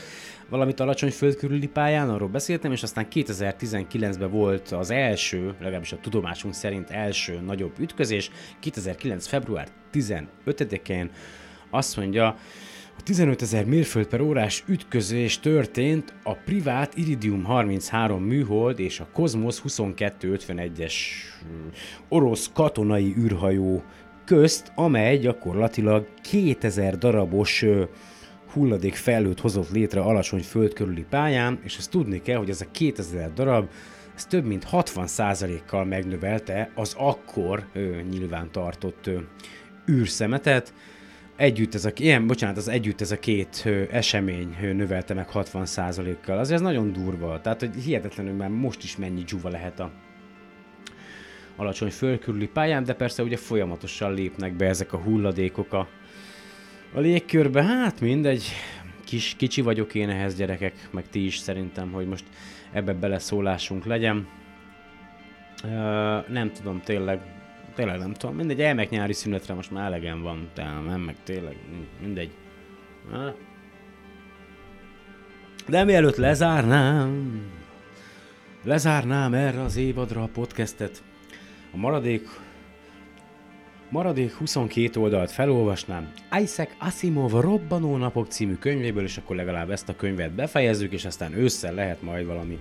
[0.48, 5.98] valamit alacsony föld körüli pályán, arról beszéltem, és aztán 2019-ben volt az első, legalábbis a
[6.00, 8.30] tudomásunk szerint első nagyobb ütközés,
[8.60, 9.26] 2009.
[9.26, 11.10] február 15-én
[11.70, 12.36] azt mondja,
[12.98, 19.08] a 15 ezer mérföld per órás ütközés történt a privát Iridium 33 műhold és a
[19.12, 20.94] Cosmos 2251-es
[22.08, 23.82] orosz katonai űrhajó
[24.24, 27.64] közt, amely gyakorlatilag 2000 darabos
[28.52, 32.70] hulladék felhőt hozott létre alacsony föld körüli pályán, és ezt tudni kell, hogy ez a
[32.70, 33.68] 2000 darab,
[34.14, 39.18] ez több mint 60%-kal megnövelte az akkor ö, nyilván tartott ö,
[39.90, 40.74] űrszemetet.
[41.42, 45.28] Együtt ez a, ilyen, bocsánat, az együtt ez a két ö, esemény ö, növelte meg
[45.34, 46.38] 60%-kal.
[46.38, 47.40] Azért ez nagyon durva.
[47.40, 49.90] Tehát, hogy hihetetlenül már most is mennyi dzsuva lehet a
[51.56, 55.88] alacsony földkörüli pályán, de persze ugye folyamatosan lépnek be ezek a hulladékok a,
[56.94, 57.62] a légkörbe.
[57.62, 58.44] Hát mindegy,
[59.04, 62.24] kis, kicsi vagyok én ehhez gyerekek, meg ti is szerintem, hogy most
[62.72, 64.26] ebbe beleszólásunk legyen.
[65.64, 65.68] Ö,
[66.28, 67.20] nem tudom, tényleg,
[67.74, 68.36] tényleg nem tudom.
[68.36, 71.56] Mindegy, elmek nyári szünetre, most már elegem van, tehát nem meg tényleg,
[72.00, 72.30] mindegy.
[75.68, 77.42] De mielőtt lezárnám,
[78.62, 81.02] lezárnám erre az évadra a podcastet,
[81.72, 82.28] a maradék
[83.92, 89.96] maradék 22 oldalt felolvasnám Isaac Asimov Robbanó napok című könyvéből, és akkor legalább ezt a
[89.96, 92.58] könyvet befejezzük, és aztán ősszel lehet majd valami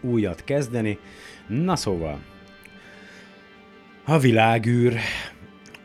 [0.00, 0.98] újat kezdeni.
[1.46, 2.18] Na szóval,
[4.08, 4.96] a világűr.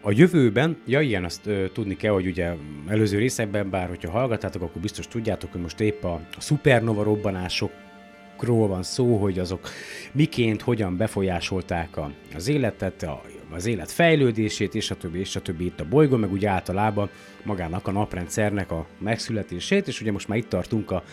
[0.02, 2.54] A jövőben, ja igen, azt ö, tudni kell, hogy ugye
[2.88, 8.68] előző részekben, bár hogyha hallgattátok, akkor biztos tudjátok, hogy most épp a, a szupernova robbanásokról
[8.68, 9.70] van szó, hogy azok
[10.12, 13.22] miként, hogyan befolyásolták a, az életet, a,
[13.52, 17.10] az élet fejlődését, és a többi, és a többi itt a bolygó, meg úgy általában
[17.44, 21.04] magának a naprendszernek a megszületését, és ugye most már itt tartunk a,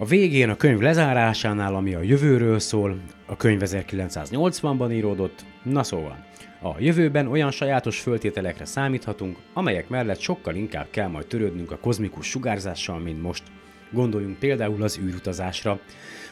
[0.00, 6.26] a végén a könyv lezárásánál, ami a jövőről szól, a könyv 1980-ban íródott, na szóval,
[6.62, 12.26] a jövőben olyan sajátos föltételekre számíthatunk, amelyek mellett sokkal inkább kell majd törődnünk a kozmikus
[12.26, 13.42] sugárzással, mint most.
[13.90, 15.80] Gondoljunk például az űrutazásra.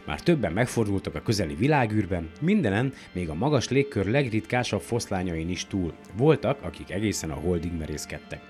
[0.05, 5.93] Már többen megfordultak a közeli világűrben, mindenen, még a magas légkör legritkásabb foszlányain is túl.
[6.17, 8.46] Voltak, akik egészen a holdig merészkedtek.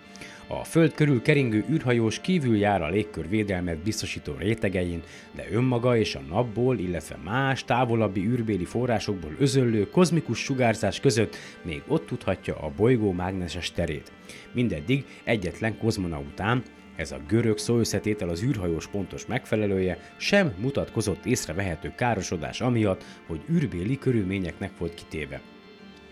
[0.49, 5.03] A föld körül keringő űrhajós kívül jár a légkör védelmet biztosító rétegein,
[5.35, 11.83] de önmaga és a napból, illetve más távolabbi űrbéli forrásokból özöllő kozmikus sugárzás között még
[11.87, 14.13] ott tudhatja a bolygó mágneses terét.
[14.53, 16.63] Mindeddig egyetlen kozmonaután,
[16.97, 23.41] ez a görög szó összetétel az űrhajós pontos megfelelője, sem mutatkozott észrevehető károsodás amiatt, hogy
[23.51, 25.41] űrbéli körülményeknek volt kitéve.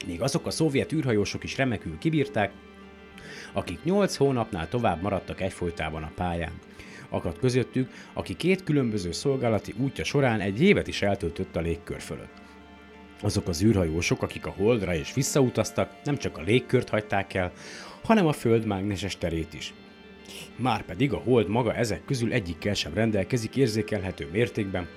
[0.07, 2.53] Még azok a szovjet űrhajósok is remekül kibírták,
[3.55, 6.53] akik 8 hónapnál tovább maradtak egyfolytában a pályán.
[7.09, 12.43] Akadt közöttük, aki két különböző szolgálati útja során egy évet is eltöltött a légkör fölött.
[13.23, 17.53] Azok az űrhajósok, akik a Holdra és visszautaztak, nem csak a légkört hagyták el,
[18.05, 19.75] hanem a Föld mágneses terét is.
[20.57, 24.89] Márpedig a Hold maga ezek közül egyikkel sem rendelkezik érzékelhető mértékben,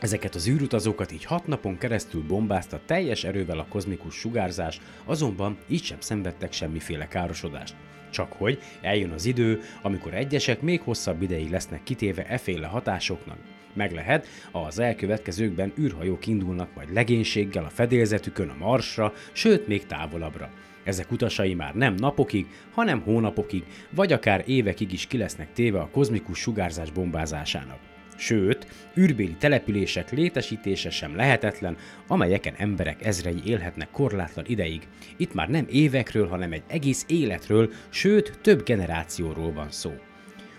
[0.00, 5.82] Ezeket az űrutazókat így hat napon keresztül bombázta teljes erővel a kozmikus sugárzás, azonban így
[5.82, 7.74] sem szenvedtek semmiféle károsodást.
[8.10, 13.38] Csak hogy eljön az idő, amikor egyesek még hosszabb ideig lesznek kitéve eféle hatásoknak.
[13.74, 20.50] Meg lehet, az elkövetkezőkben űrhajók indulnak majd legénységgel a fedélzetükön a Marsra, sőt még távolabbra.
[20.84, 25.90] Ezek utasai már nem napokig, hanem hónapokig, vagy akár évekig is ki lesznek téve a
[25.90, 27.95] kozmikus sugárzás bombázásának.
[28.16, 28.66] Sőt,
[28.98, 34.82] űrbéli települések létesítése sem lehetetlen, amelyeken emberek ezrei élhetnek korlátlan ideig.
[35.16, 39.92] Itt már nem évekről, hanem egy egész életről, sőt több generációról van szó.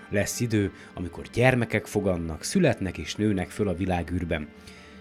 [0.10, 4.48] Lesz idő, amikor gyermekek fogannak, születnek és nőnek föl a világűrben.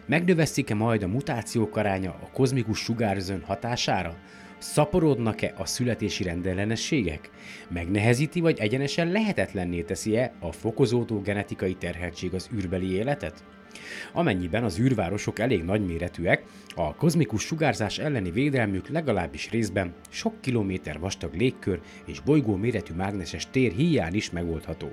[0.07, 4.17] Megnöveszik-e majd a mutációk aránya a kozmikus sugárzön hatására?
[4.59, 7.31] Szaporodnak-e a születési rendellenességek?
[7.69, 13.45] Megnehezíti vagy egyenesen lehetetlenné teszi-e a fokozódó genetikai terheltség az űrbeli életet?
[14.13, 16.43] Amennyiben az űrvárosok elég nagyméretűek,
[16.75, 23.51] a kozmikus sugárzás elleni védelmük legalábbis részben sok kilométer vastag légkör és bolygó méretű mágneses
[23.51, 24.93] tér hiány is megoldható.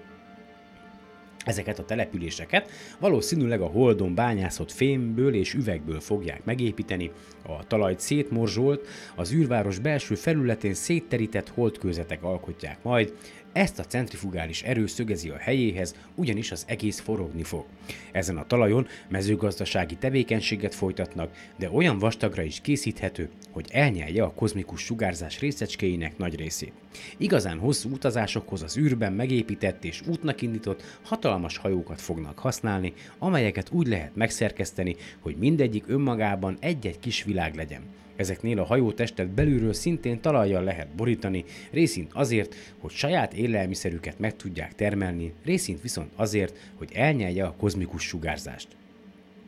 [1.45, 7.11] Ezeket a településeket valószínűleg a holdon bányászott fémből és üvegből fogják megépíteni,
[7.45, 13.13] a talajt szétmorzsolt, az űrváros belső felületén szétterített holdkőzetek alkotják majd,
[13.53, 17.65] Ezt a centrifugális erő szögezi a helyéhez, ugyanis az egész forogni fog.
[18.11, 24.81] Ezen a talajon mezőgazdasági tevékenységet folytatnak, de olyan vastagra is készíthető, hogy elnyelje a kozmikus
[24.81, 26.73] sugárzás részecskéinek nagy részét.
[27.17, 33.87] Igazán hosszú utazásokhoz az űrben megépített és útnak indított hatalmas hajókat fognak használni, amelyeket úgy
[33.87, 37.81] lehet megszerkeszteni, hogy mindegyik önmagában egy-egy kis világ legyen.
[38.15, 44.75] Ezeknél a hajótestet belülről szintén talajjal lehet borítani, részint azért, hogy saját élelmiszerüket meg tudják
[44.75, 48.67] termelni, részint viszont azért, hogy elnyelje a kozmikus sugárzást.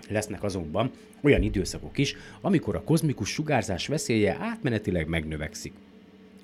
[0.10, 0.92] Lesznek azonban
[1.22, 5.74] olyan időszakok is, amikor a kozmikus sugárzás veszélye átmenetileg megnövekszik.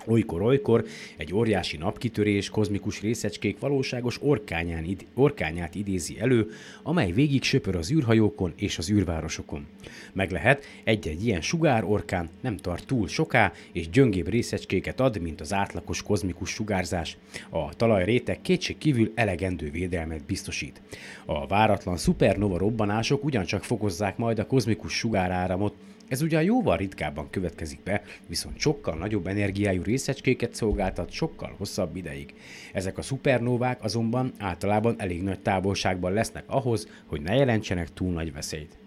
[0.06, 0.86] Olykor-olykor
[1.18, 6.50] egy óriási napkitörés kozmikus részecskék valóságos orkányán id- orkányát idézi elő,
[6.84, 9.68] amely végig söpör az űrhajókon és az űrvárosokon.
[10.14, 15.54] Meg lehet, egy-egy ilyen sugárorkán nem tart túl soká, és gyöngébb részecskéket ad, mint az
[15.54, 17.18] átlagos kozmikus sugárzás.
[17.50, 20.82] A talajréteg kétség kívül elegendő védelmet biztosít.
[21.26, 25.74] A váratlan szupernova robbanások ugyancsak fokozzák majd a kozmikus sugáráramot,
[26.12, 32.34] ez ugyan jóval ritkábban következik be, viszont sokkal nagyobb energiájú részecskéket szolgáltat sokkal hosszabb ideig.
[32.74, 38.34] Ezek a szupernóvák azonban általában elég nagy távolságban lesznek ahhoz, hogy ne jelentsenek túl nagy
[38.34, 38.78] veszélyt.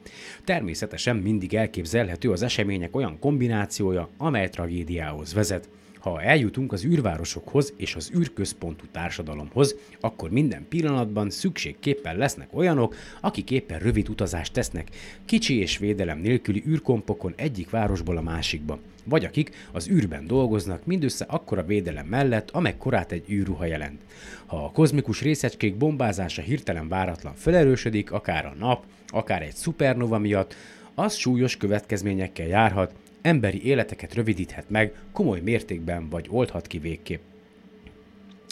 [0.44, 5.68] Természetesen mindig elképzelhető az események olyan kombinációja, amely tragédiához vezet,
[6.05, 13.50] ha eljutunk az űrvárosokhoz és az űrközpontú társadalomhoz, akkor minden pillanatban szükségképpen lesznek olyanok, akik
[13.50, 14.88] éppen rövid utazást tesznek,
[15.24, 21.24] kicsi és védelem nélküli űrkompokon egyik városból a másikba, vagy akik az űrben dolgoznak mindössze
[21.28, 24.00] akkora védelem mellett, amekkorát egy űrruha jelent.
[24.46, 30.55] Ha a kozmikus részecskék bombázása hirtelen váratlan felerősödik, akár a nap, akár egy szupernova miatt,
[30.94, 32.94] az súlyos következményekkel járhat,
[33.24, 37.20] emberi életeket rövidíthet meg komoly mértékben, vagy oldhat ki végképp.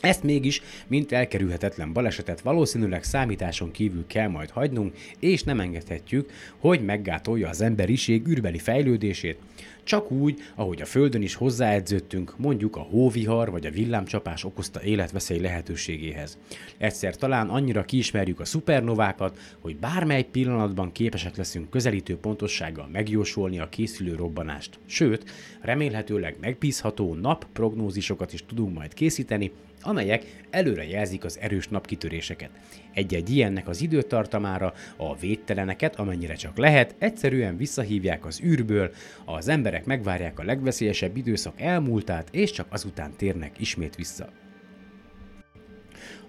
[0.02, 6.84] Ezt mégis, mint elkerülhetetlen balesetet valószínűleg számításon kívül kell majd hagynunk, és nem engedhetjük, hogy
[6.84, 9.38] meggátolja az emberiség űrbeli fejlődését,
[9.84, 15.40] csak úgy, ahogy a Földön is hozzáedződtünk, mondjuk a hóvihar vagy a villámcsapás okozta életveszély
[15.40, 16.38] lehetőségéhez.
[16.78, 23.68] Egyszer talán annyira kiismerjük a szupernovákat, hogy bármely pillanatban képesek leszünk közelítő pontossággal megjósolni a
[23.68, 24.78] készülő robbanást.
[24.86, 25.30] Sőt,
[25.60, 29.52] remélhetőleg megbízható napprognózisokat is tudunk majd készíteni,
[29.82, 32.50] amelyek előre jelzik az erős napkitöréseket.
[32.94, 38.90] Egy-egy ilyennek az időtartamára a védteleneket, amennyire csak lehet, egyszerűen visszahívják az űrből,
[39.24, 44.28] az emberek megvárják a legveszélyesebb időszak elmúltát, és csak azután térnek ismét vissza.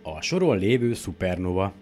[0.01, 1.73] A soron lévő szupernova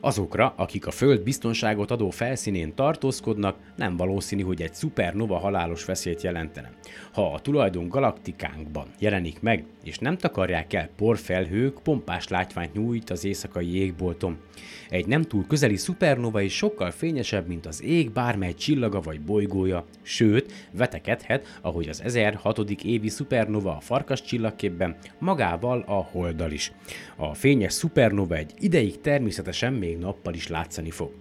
[0.00, 6.22] Azokra, akik a Föld biztonságot adó felszínén tartózkodnak, nem valószínű, hogy egy szupernova halálos veszélyt
[6.22, 6.70] jelentene.
[7.12, 13.24] Ha a tulajdon galaktikánkban jelenik meg, és nem takarják el porfelhők, pompás látványt nyújt az
[13.24, 14.38] éjszakai égbolton.
[14.88, 19.84] Egy nem túl közeli szupernova is sokkal fényesebb, mint az ég bármely csillaga vagy bolygója,
[20.02, 22.58] sőt, vetekedhet, ahogy az 1006.
[22.70, 26.72] évi szupernova a farkas csillagképben, magával a holddal is.
[27.16, 31.12] A fényes szupernova egy ideig természetesen még nappal is látszani fog.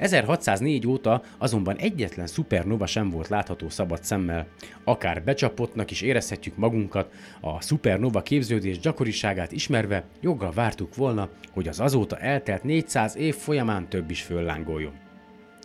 [0.00, 4.46] 1604 óta azonban egyetlen szupernova sem volt látható szabad szemmel.
[4.84, 11.80] Akár becsapottnak is érezhetjük magunkat, a szupernova képződés gyakoriságát ismerve joggal vártuk volna, hogy az
[11.80, 15.09] azóta eltelt 400 év folyamán több is föllángoljon.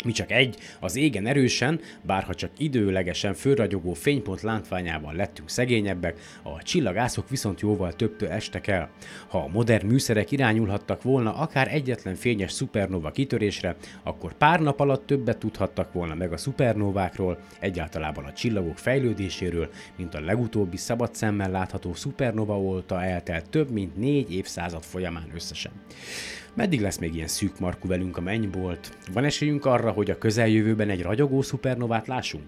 [0.06, 6.64] Mi csak egy, az égen erősen, bárha csak időlegesen fölragyogó fénypont látványában lettünk szegényebbek, a
[6.64, 8.90] csillagászok viszont jóval többtől estek el.
[9.28, 15.06] Ha a modern műszerek irányulhattak volna akár egyetlen fényes szupernova kitörésre, akkor pár nap alatt
[15.06, 21.52] többet tudhattak volna meg a szupernovákról, egyáltalában a csillagok fejlődéséről, mint a legutóbbi szabad szemmel
[21.52, 25.72] látható szupernova óta eltelt több mint négy évszázad folyamán összesen.
[26.56, 28.98] Meddig lesz még ilyen szűk markú velünk a mennybolt?
[29.14, 32.44] Van esélyünk arra, hogy a közeljövőben egy ragyogó szupernovát lássunk?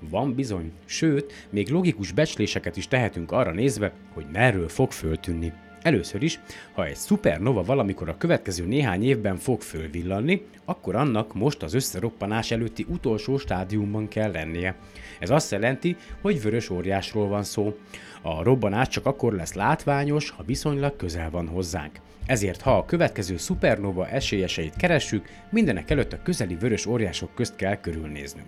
[0.00, 5.52] Van bizony, sőt, még logikus becsléseket is tehetünk arra nézve, hogy merről fog föltűnni.
[5.82, 6.40] Először is,
[6.72, 12.50] ha egy szupernova valamikor a következő néhány évben fog fölvillanni, akkor annak most az összeroppanás
[12.50, 14.76] előtti utolsó stádiumban kell lennie.
[15.18, 17.76] Ez azt jelenti, hogy vörös óriásról van szó.
[18.22, 22.00] A robbanás csak akkor lesz látványos, ha viszonylag közel van hozzánk.
[22.26, 27.80] Ezért, ha a következő szupernova esélyeseit keressük, mindenek előtt a közeli vörös óriások közt kell
[27.80, 28.46] körülnéznünk.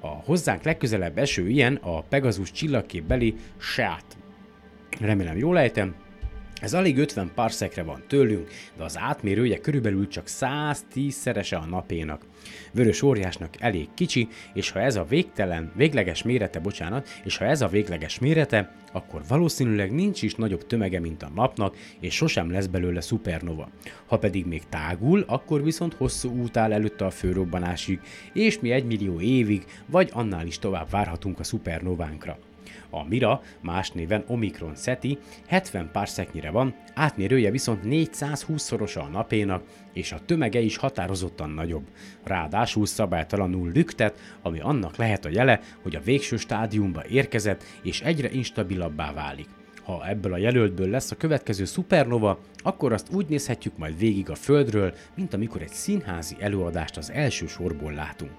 [0.00, 4.04] A hozzánk legközelebb eső ilyen a Pegasus csillagképbeli Seat.
[5.00, 5.94] Remélem jól ejtem,
[6.60, 12.22] Ez alig 50 parszekre van tőlünk, de az átmérője körülbelül csak 110-szerese a napénak.
[12.72, 17.60] Vörös óriásnak elég kicsi, és ha ez a végtelen, végleges mérete, bocsánat, és ha ez
[17.62, 22.66] a végleges mérete, akkor valószínűleg nincs is nagyobb tömege, mint a napnak, és sosem lesz
[22.66, 23.68] belőle szupernova.
[24.06, 28.00] Ha pedig még tágul, akkor viszont hosszú út áll előtte a főrobbanásig,
[28.32, 32.38] és mi egy millió évig, vagy annál is tovább várhatunk a szupernovánkra.
[32.90, 39.62] A Mira, más néven Omikron SETI 70 szeknyire van, átmérője viszont 420-szorosa a napénak,
[39.92, 41.86] és a tömege is határozottan nagyobb.
[42.24, 48.30] Ráadásul szabálytalanul lüktet, ami annak lehet a jele, hogy a végső stádiumba érkezett, és egyre
[48.30, 49.48] instabilabbá válik.
[49.82, 54.34] Ha ebből a jelöltből lesz a következő szupernova, akkor azt úgy nézhetjük majd végig a
[54.34, 58.30] Földről, mint amikor egy színházi előadást az első sorból látunk.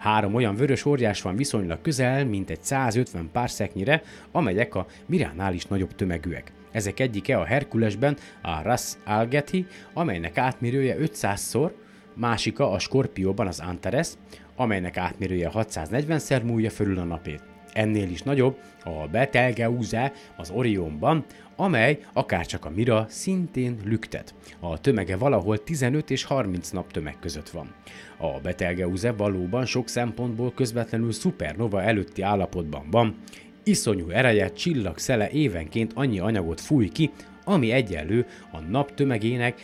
[0.00, 5.54] Három olyan vörös óriás van viszonylag közel, mint egy 150 pár szeknyire, amelyek a Miránál
[5.54, 6.52] is nagyobb tömegűek.
[6.72, 11.70] Ezek egyike a Herkulesben a Ras Algeti, amelynek átmérője 500-szor,
[12.14, 14.08] másika a Skorpióban az Antares,
[14.56, 17.49] amelynek átmérője 640-szer múlja fölül a napét.
[17.72, 21.24] Ennél is nagyobb a Betelgeuse az Orionban,
[21.56, 24.34] amely akárcsak a Mira szintén lüktet.
[24.60, 27.74] A tömege valahol 15 és 30 nap tömeg között van.
[28.16, 33.16] A Betelgeuse valóban sok szempontból közvetlenül szupernova előtti állapotban van,
[33.62, 37.10] iszonyú ereje, csillag szele évenként annyi anyagot fúj ki,
[37.44, 39.60] ami egyenlő a nap tömegének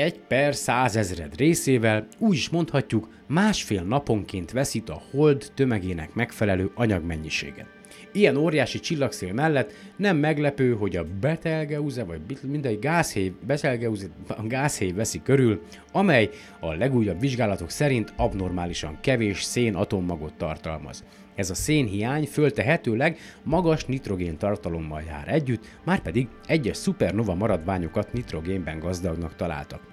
[0.00, 7.66] egy per százezred részével, úgy is mondhatjuk, másfél naponként veszít a hold tömegének megfelelő anyagmennyiséget.
[8.12, 14.06] Ilyen óriási csillagszél mellett nem meglepő, hogy a Betelgeuse, vagy mindegy gázhéj, Betelgeuse
[14.44, 16.30] gázhéj veszi körül, amely
[16.60, 21.04] a legújabb vizsgálatok szerint abnormálisan kevés szén atommagot tartalmaz.
[21.34, 29.36] Ez a szénhiány föltehetőleg magas nitrogén tartalommal jár együtt, márpedig egyes szupernova maradványokat nitrogénben gazdagnak
[29.36, 29.89] találtak.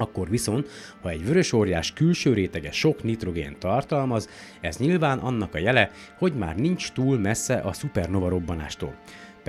[0.00, 0.68] Akkor viszont,
[1.00, 4.28] ha egy vörös óriás külső rétege sok nitrogén tartalmaz,
[4.60, 8.94] ez nyilván annak a jele, hogy már nincs túl messze a szupernova robbanástól.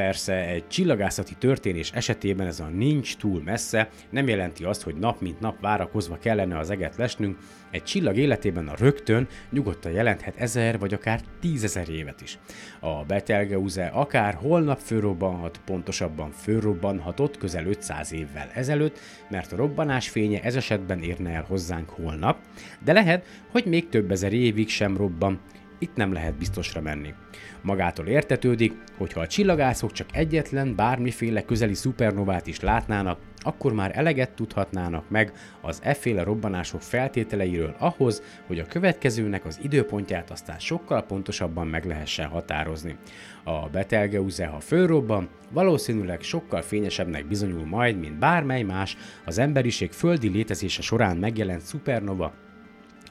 [0.01, 5.21] Persze egy csillagászati történés esetében ez a nincs túl messze nem jelenti azt, hogy nap
[5.21, 7.37] mint nap várakozva kellene az eget lesnünk,
[7.71, 12.39] egy csillag életében a rögtön nyugodtan jelenthet ezer vagy akár tízezer évet is.
[12.79, 18.99] A Betelgeuse akár holnap fölrobbanhat, pontosabban fölrobbanhatott közel 500 évvel ezelőtt,
[19.29, 22.37] mert a robbanás fénye ez esetben érne el hozzánk holnap,
[22.83, 25.39] de lehet, hogy még több ezer évig sem robban,
[25.81, 27.13] itt nem lehet biztosra menni.
[27.61, 33.91] Magától értetődik, hogy ha a csillagászok csak egyetlen, bármiféle közeli szupernovát is látnának, akkor már
[33.93, 41.03] eleget tudhatnának meg az efféle robbanások feltételeiről ahhoz, hogy a következőnek az időpontját aztán sokkal
[41.03, 42.97] pontosabban meg lehessen határozni.
[43.43, 50.29] A Betelgeuse, ha fölrobban, valószínűleg sokkal fényesebbnek bizonyul majd, mint bármely más az emberiség földi
[50.29, 52.33] létezése során megjelent szupernova,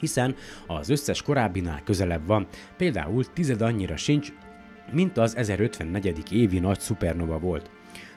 [0.01, 0.35] hiszen
[0.67, 2.47] az összes korábbinál közelebb van,
[2.77, 4.33] például tized annyira sincs,
[4.91, 6.33] mint az 1054.
[6.33, 7.69] évi nagy szupernova volt.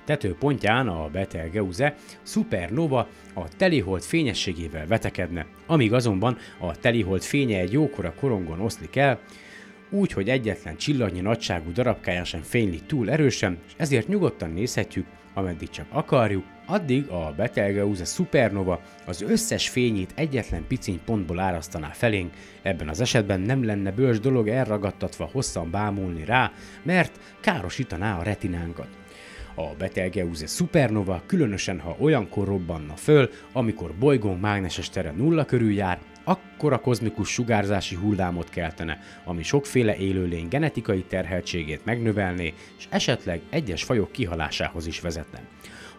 [0.04, 8.14] Tetőpontján a Betelgeuse szupernova a telihold fényességével vetekedne, amíg azonban a telihold fénye egy jókora
[8.14, 9.20] korongon oszlik el,
[9.90, 15.70] úgy, hogy egyetlen csillagnyi nagyságú darabkája sem fényli túl erősen, és ezért nyugodtan nézhetjük, ameddig
[15.70, 22.88] csak akarjuk, addig a Betelgeuse supernova az összes fényét egyetlen piciny pontból árasztaná felénk, ebben
[22.88, 26.52] az esetben nem lenne bős dolog elragadtatva hosszan bámulni rá,
[26.82, 28.88] mert károsítaná a retinánkat.
[29.54, 35.98] A Betelgeuse supernova különösen, ha olyankor robbanna föl, amikor bolygónk mágneses tere nulla körül jár,
[36.24, 43.82] akkor a kozmikus sugárzási hullámot keltene, ami sokféle élőlény genetikai terheltségét megnövelné, és esetleg egyes
[43.82, 45.40] fajok kihalásához is vezetne.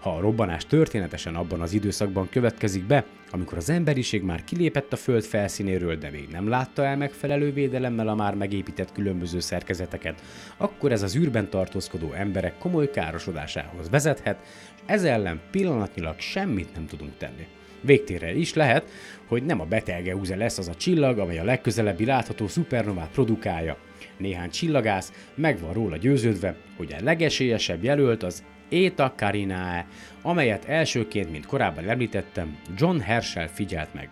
[0.05, 4.95] Ha a robbanás történetesen abban az időszakban következik be, amikor az emberiség már kilépett a
[4.95, 10.21] Föld felszínéről, de még nem látta el megfelelő védelemmel a már megépített különböző szerkezeteket,
[10.57, 14.37] akkor ez az űrben tartózkodó emberek komoly károsodásához vezethet,
[14.75, 17.47] és ez ellen pillanatnyilag semmit nem tudunk tenni.
[17.81, 18.89] Végtére is lehet,
[19.27, 23.77] hogy nem a Betelgeuse lesz az a csillag, amely a legközelebbi látható szupernovát produkálja.
[24.17, 28.43] Néhány csillagász meg van róla győződve, hogy a legesélyesebb jelölt az
[28.75, 29.87] Eta Carinae,
[30.21, 34.09] amelyet elsőként, mint korábban említettem, John Herschel figyelt meg.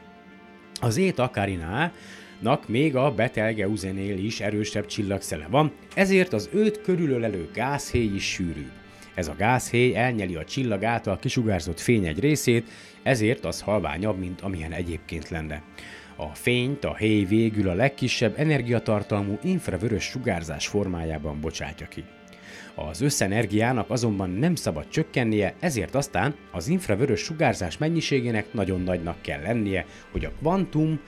[0.82, 1.92] Az Eta Carinae
[2.40, 8.72] nak még a Betelgeuse-nél is erősebb csillagszele van, ezért az őt körülölelő gázhéj is sűrűbb.
[9.16, 12.70] Ez a gázhéj elnyeli a csillag által kisugárzott fény egy részét,
[13.04, 15.62] ezért az halványabb, mint amilyen egyébként lenne.
[16.16, 22.04] A fényt a héj végül a legkisebb energiatartalmú infravörös sugárzás formájában bocsátja ki.
[22.76, 29.42] Az összenergiának azonban nem szabad csökkennie, ezért aztán az infravörös sugárzás mennyiségének nagyon nagynak kell
[29.42, 31.00] lennie, hogy a kvantum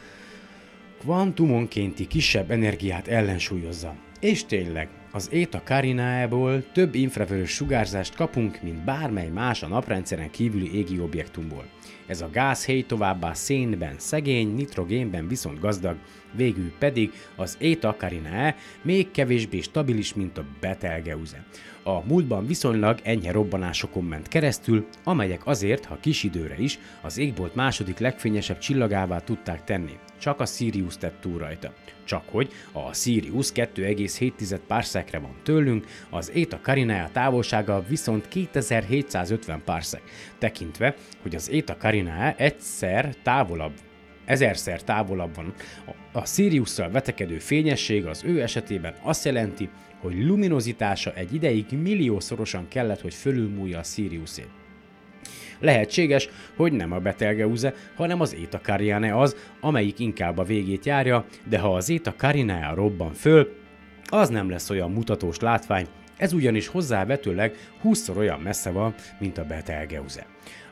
[1.00, 3.96] kvantumonkénti kisebb energiát ellensúlyozza.
[4.20, 10.76] És tényleg, az Eta Carinae-ból több infravörös sugárzást kapunk, mint bármely más a naprendszeren kívüli
[10.76, 11.66] égi objektumból.
[12.08, 15.96] Ez a gázhéj továbbá szénben szegény, nitrogénben viszont gazdag,
[16.32, 21.46] végül pedig az Eta Carinae még kevésbé stabilis, mint a Betelgeuse.
[21.84, 27.56] A múltban viszonylag enyhe robbanásokon ment keresztül, amelyek azért, ha kis időre is, az égbolt
[27.56, 29.98] második legfényesebb csillagává tudták tenni.
[30.18, 31.74] Csak a Sirius tett túl rajta.
[32.04, 40.02] Csak hogy a Sirius 2,7 párszekre van tőlünk, az Eta Carinae távolsága viszont 2750 párszek,
[40.38, 43.74] tekintve, hogy az Eta Carinae egyszer távolabb
[44.26, 45.54] ezerszer távolabb van.
[46.12, 53.02] A Siriusszal vetekedő fényesség az ő esetében azt jelenti, hogy luminozitása egy ideig milliószorosan kellett,
[53.02, 54.65] hogy fölülmúlja a Siriusét.
[55.60, 61.26] Lehetséges, hogy nem a Betelgeuse, hanem az Eta Carinae az, amelyik inkább a végét járja,
[61.50, 63.56] de ha az Eta Carinae robban föl,
[64.10, 65.88] az nem lesz olyan mutatós látvány,
[66.18, 70.26] ez ugyanis hozzávetőleg 20-szor olyan messze van, mint a Betelgeuse.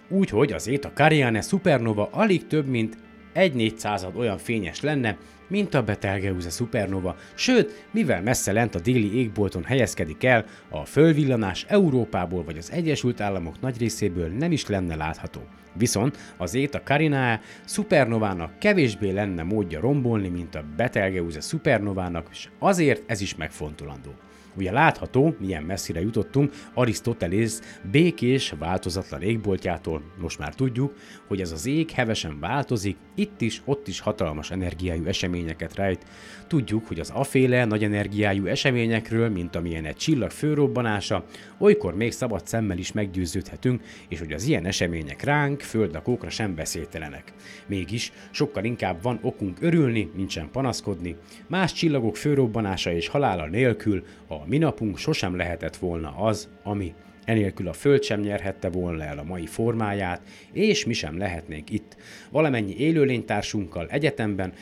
[0.09, 2.97] Úgyhogy az Eta Carinae supernova alig több, mint
[3.34, 5.17] egy négyszázad olyan fényes lenne,
[5.54, 11.66] mint a Betelgeuse supernova, sőt, mivel messze lent a déli égbolton helyezkedik el, a fölvillanás
[11.68, 15.41] Európából vagy az Egyesült Államok nagy részéből nem is lenne látható.
[15.74, 23.04] Viszont az Eta Carinae supernovának kevésbé lenne módja rombolni, mint a Betelgeuse supernovának, és azért
[23.06, 24.12] ez is megfontolandó.
[24.56, 30.01] Ugye látható, milyen messzire jutottunk Arisztotelész békés, változatlan égboltjától.
[30.22, 30.93] Most már tudjuk,
[31.28, 36.06] hogy ez az ég hevesen változik, itt is, ott is hatalmas energiájú eseményeket rejt.
[36.47, 41.26] Tudjuk, hogy az aféle nagy energiájú eseményekről, mint amilyen egy csillag főrobbanása,
[41.58, 47.34] olykor még szabad szemmel is meggyőződhetünk, és hogy az ilyen események ránk, földlakókra sem beszéltelenek.
[47.66, 51.16] Mégis sokkal inkább van okunk örülni, mint sem panaszkodni.
[51.47, 56.94] Más csillagok főrobbanása és halála nélkül a mi napunk sosem lehetett volna az, ami.
[57.26, 60.22] Enélkül a Föld sem nyerhette volna el a mai formáját,
[60.52, 61.96] és mi sem lehetnénk itt.
[62.32, 64.54] Valamennyi élőlénytársunkkal egyetemben,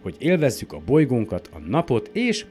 [0.00, 2.44] hogy élvezzük a bolygónkat, a napot, és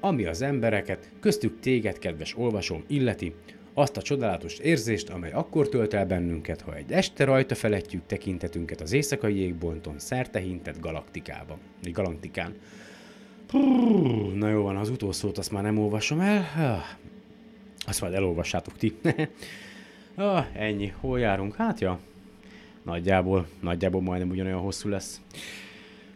[0.00, 3.34] ami az embereket, köztük téged, kedves olvasom, illeti,
[3.74, 8.80] azt a csodálatos érzést, amely akkor tölt el bennünket, ha egy este rajta feletjük tekintetünket
[8.80, 12.54] az éjszakai égbolton szertehintett galaktikában, vagy galaktikán.
[14.34, 16.46] Na jó van, az utolsót azt már nem olvasom el.
[17.86, 18.96] Azt majd elolvassátok ti.
[20.14, 20.92] ah, ennyi.
[21.00, 21.54] Hol járunk?
[21.54, 21.98] Hát ja,
[22.82, 25.20] nagyjából, nagyjából majdnem ugyanolyan hosszú lesz.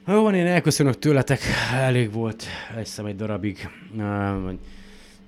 [0.07, 1.41] Jó van, én elköszönök tőletek.
[1.73, 2.45] Elég volt.
[2.77, 3.69] Egyszem egy darabig.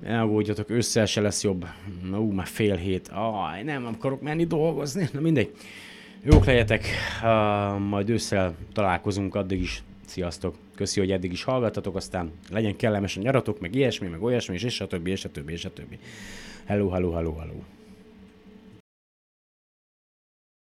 [0.02, 1.66] Elgódjatok, össze se lesz jobb.
[2.10, 3.08] Na, ú, már fél hét.
[3.08, 5.08] Aj, nem akarok menni dolgozni.
[5.12, 5.54] Na mindegy.
[6.22, 6.86] Jók legyetek.
[7.22, 10.54] Uh, majd ősszel találkozunk, addig is Sziasztok!
[10.74, 14.82] Köszi, hogy eddig is hallgattatok, aztán legyen kellemes a nyaratok, meg ilyesmi, meg olyasmi, és,
[14.88, 15.98] többi, és többi, és többi.
[16.64, 17.62] Hello, hello, hello, hello.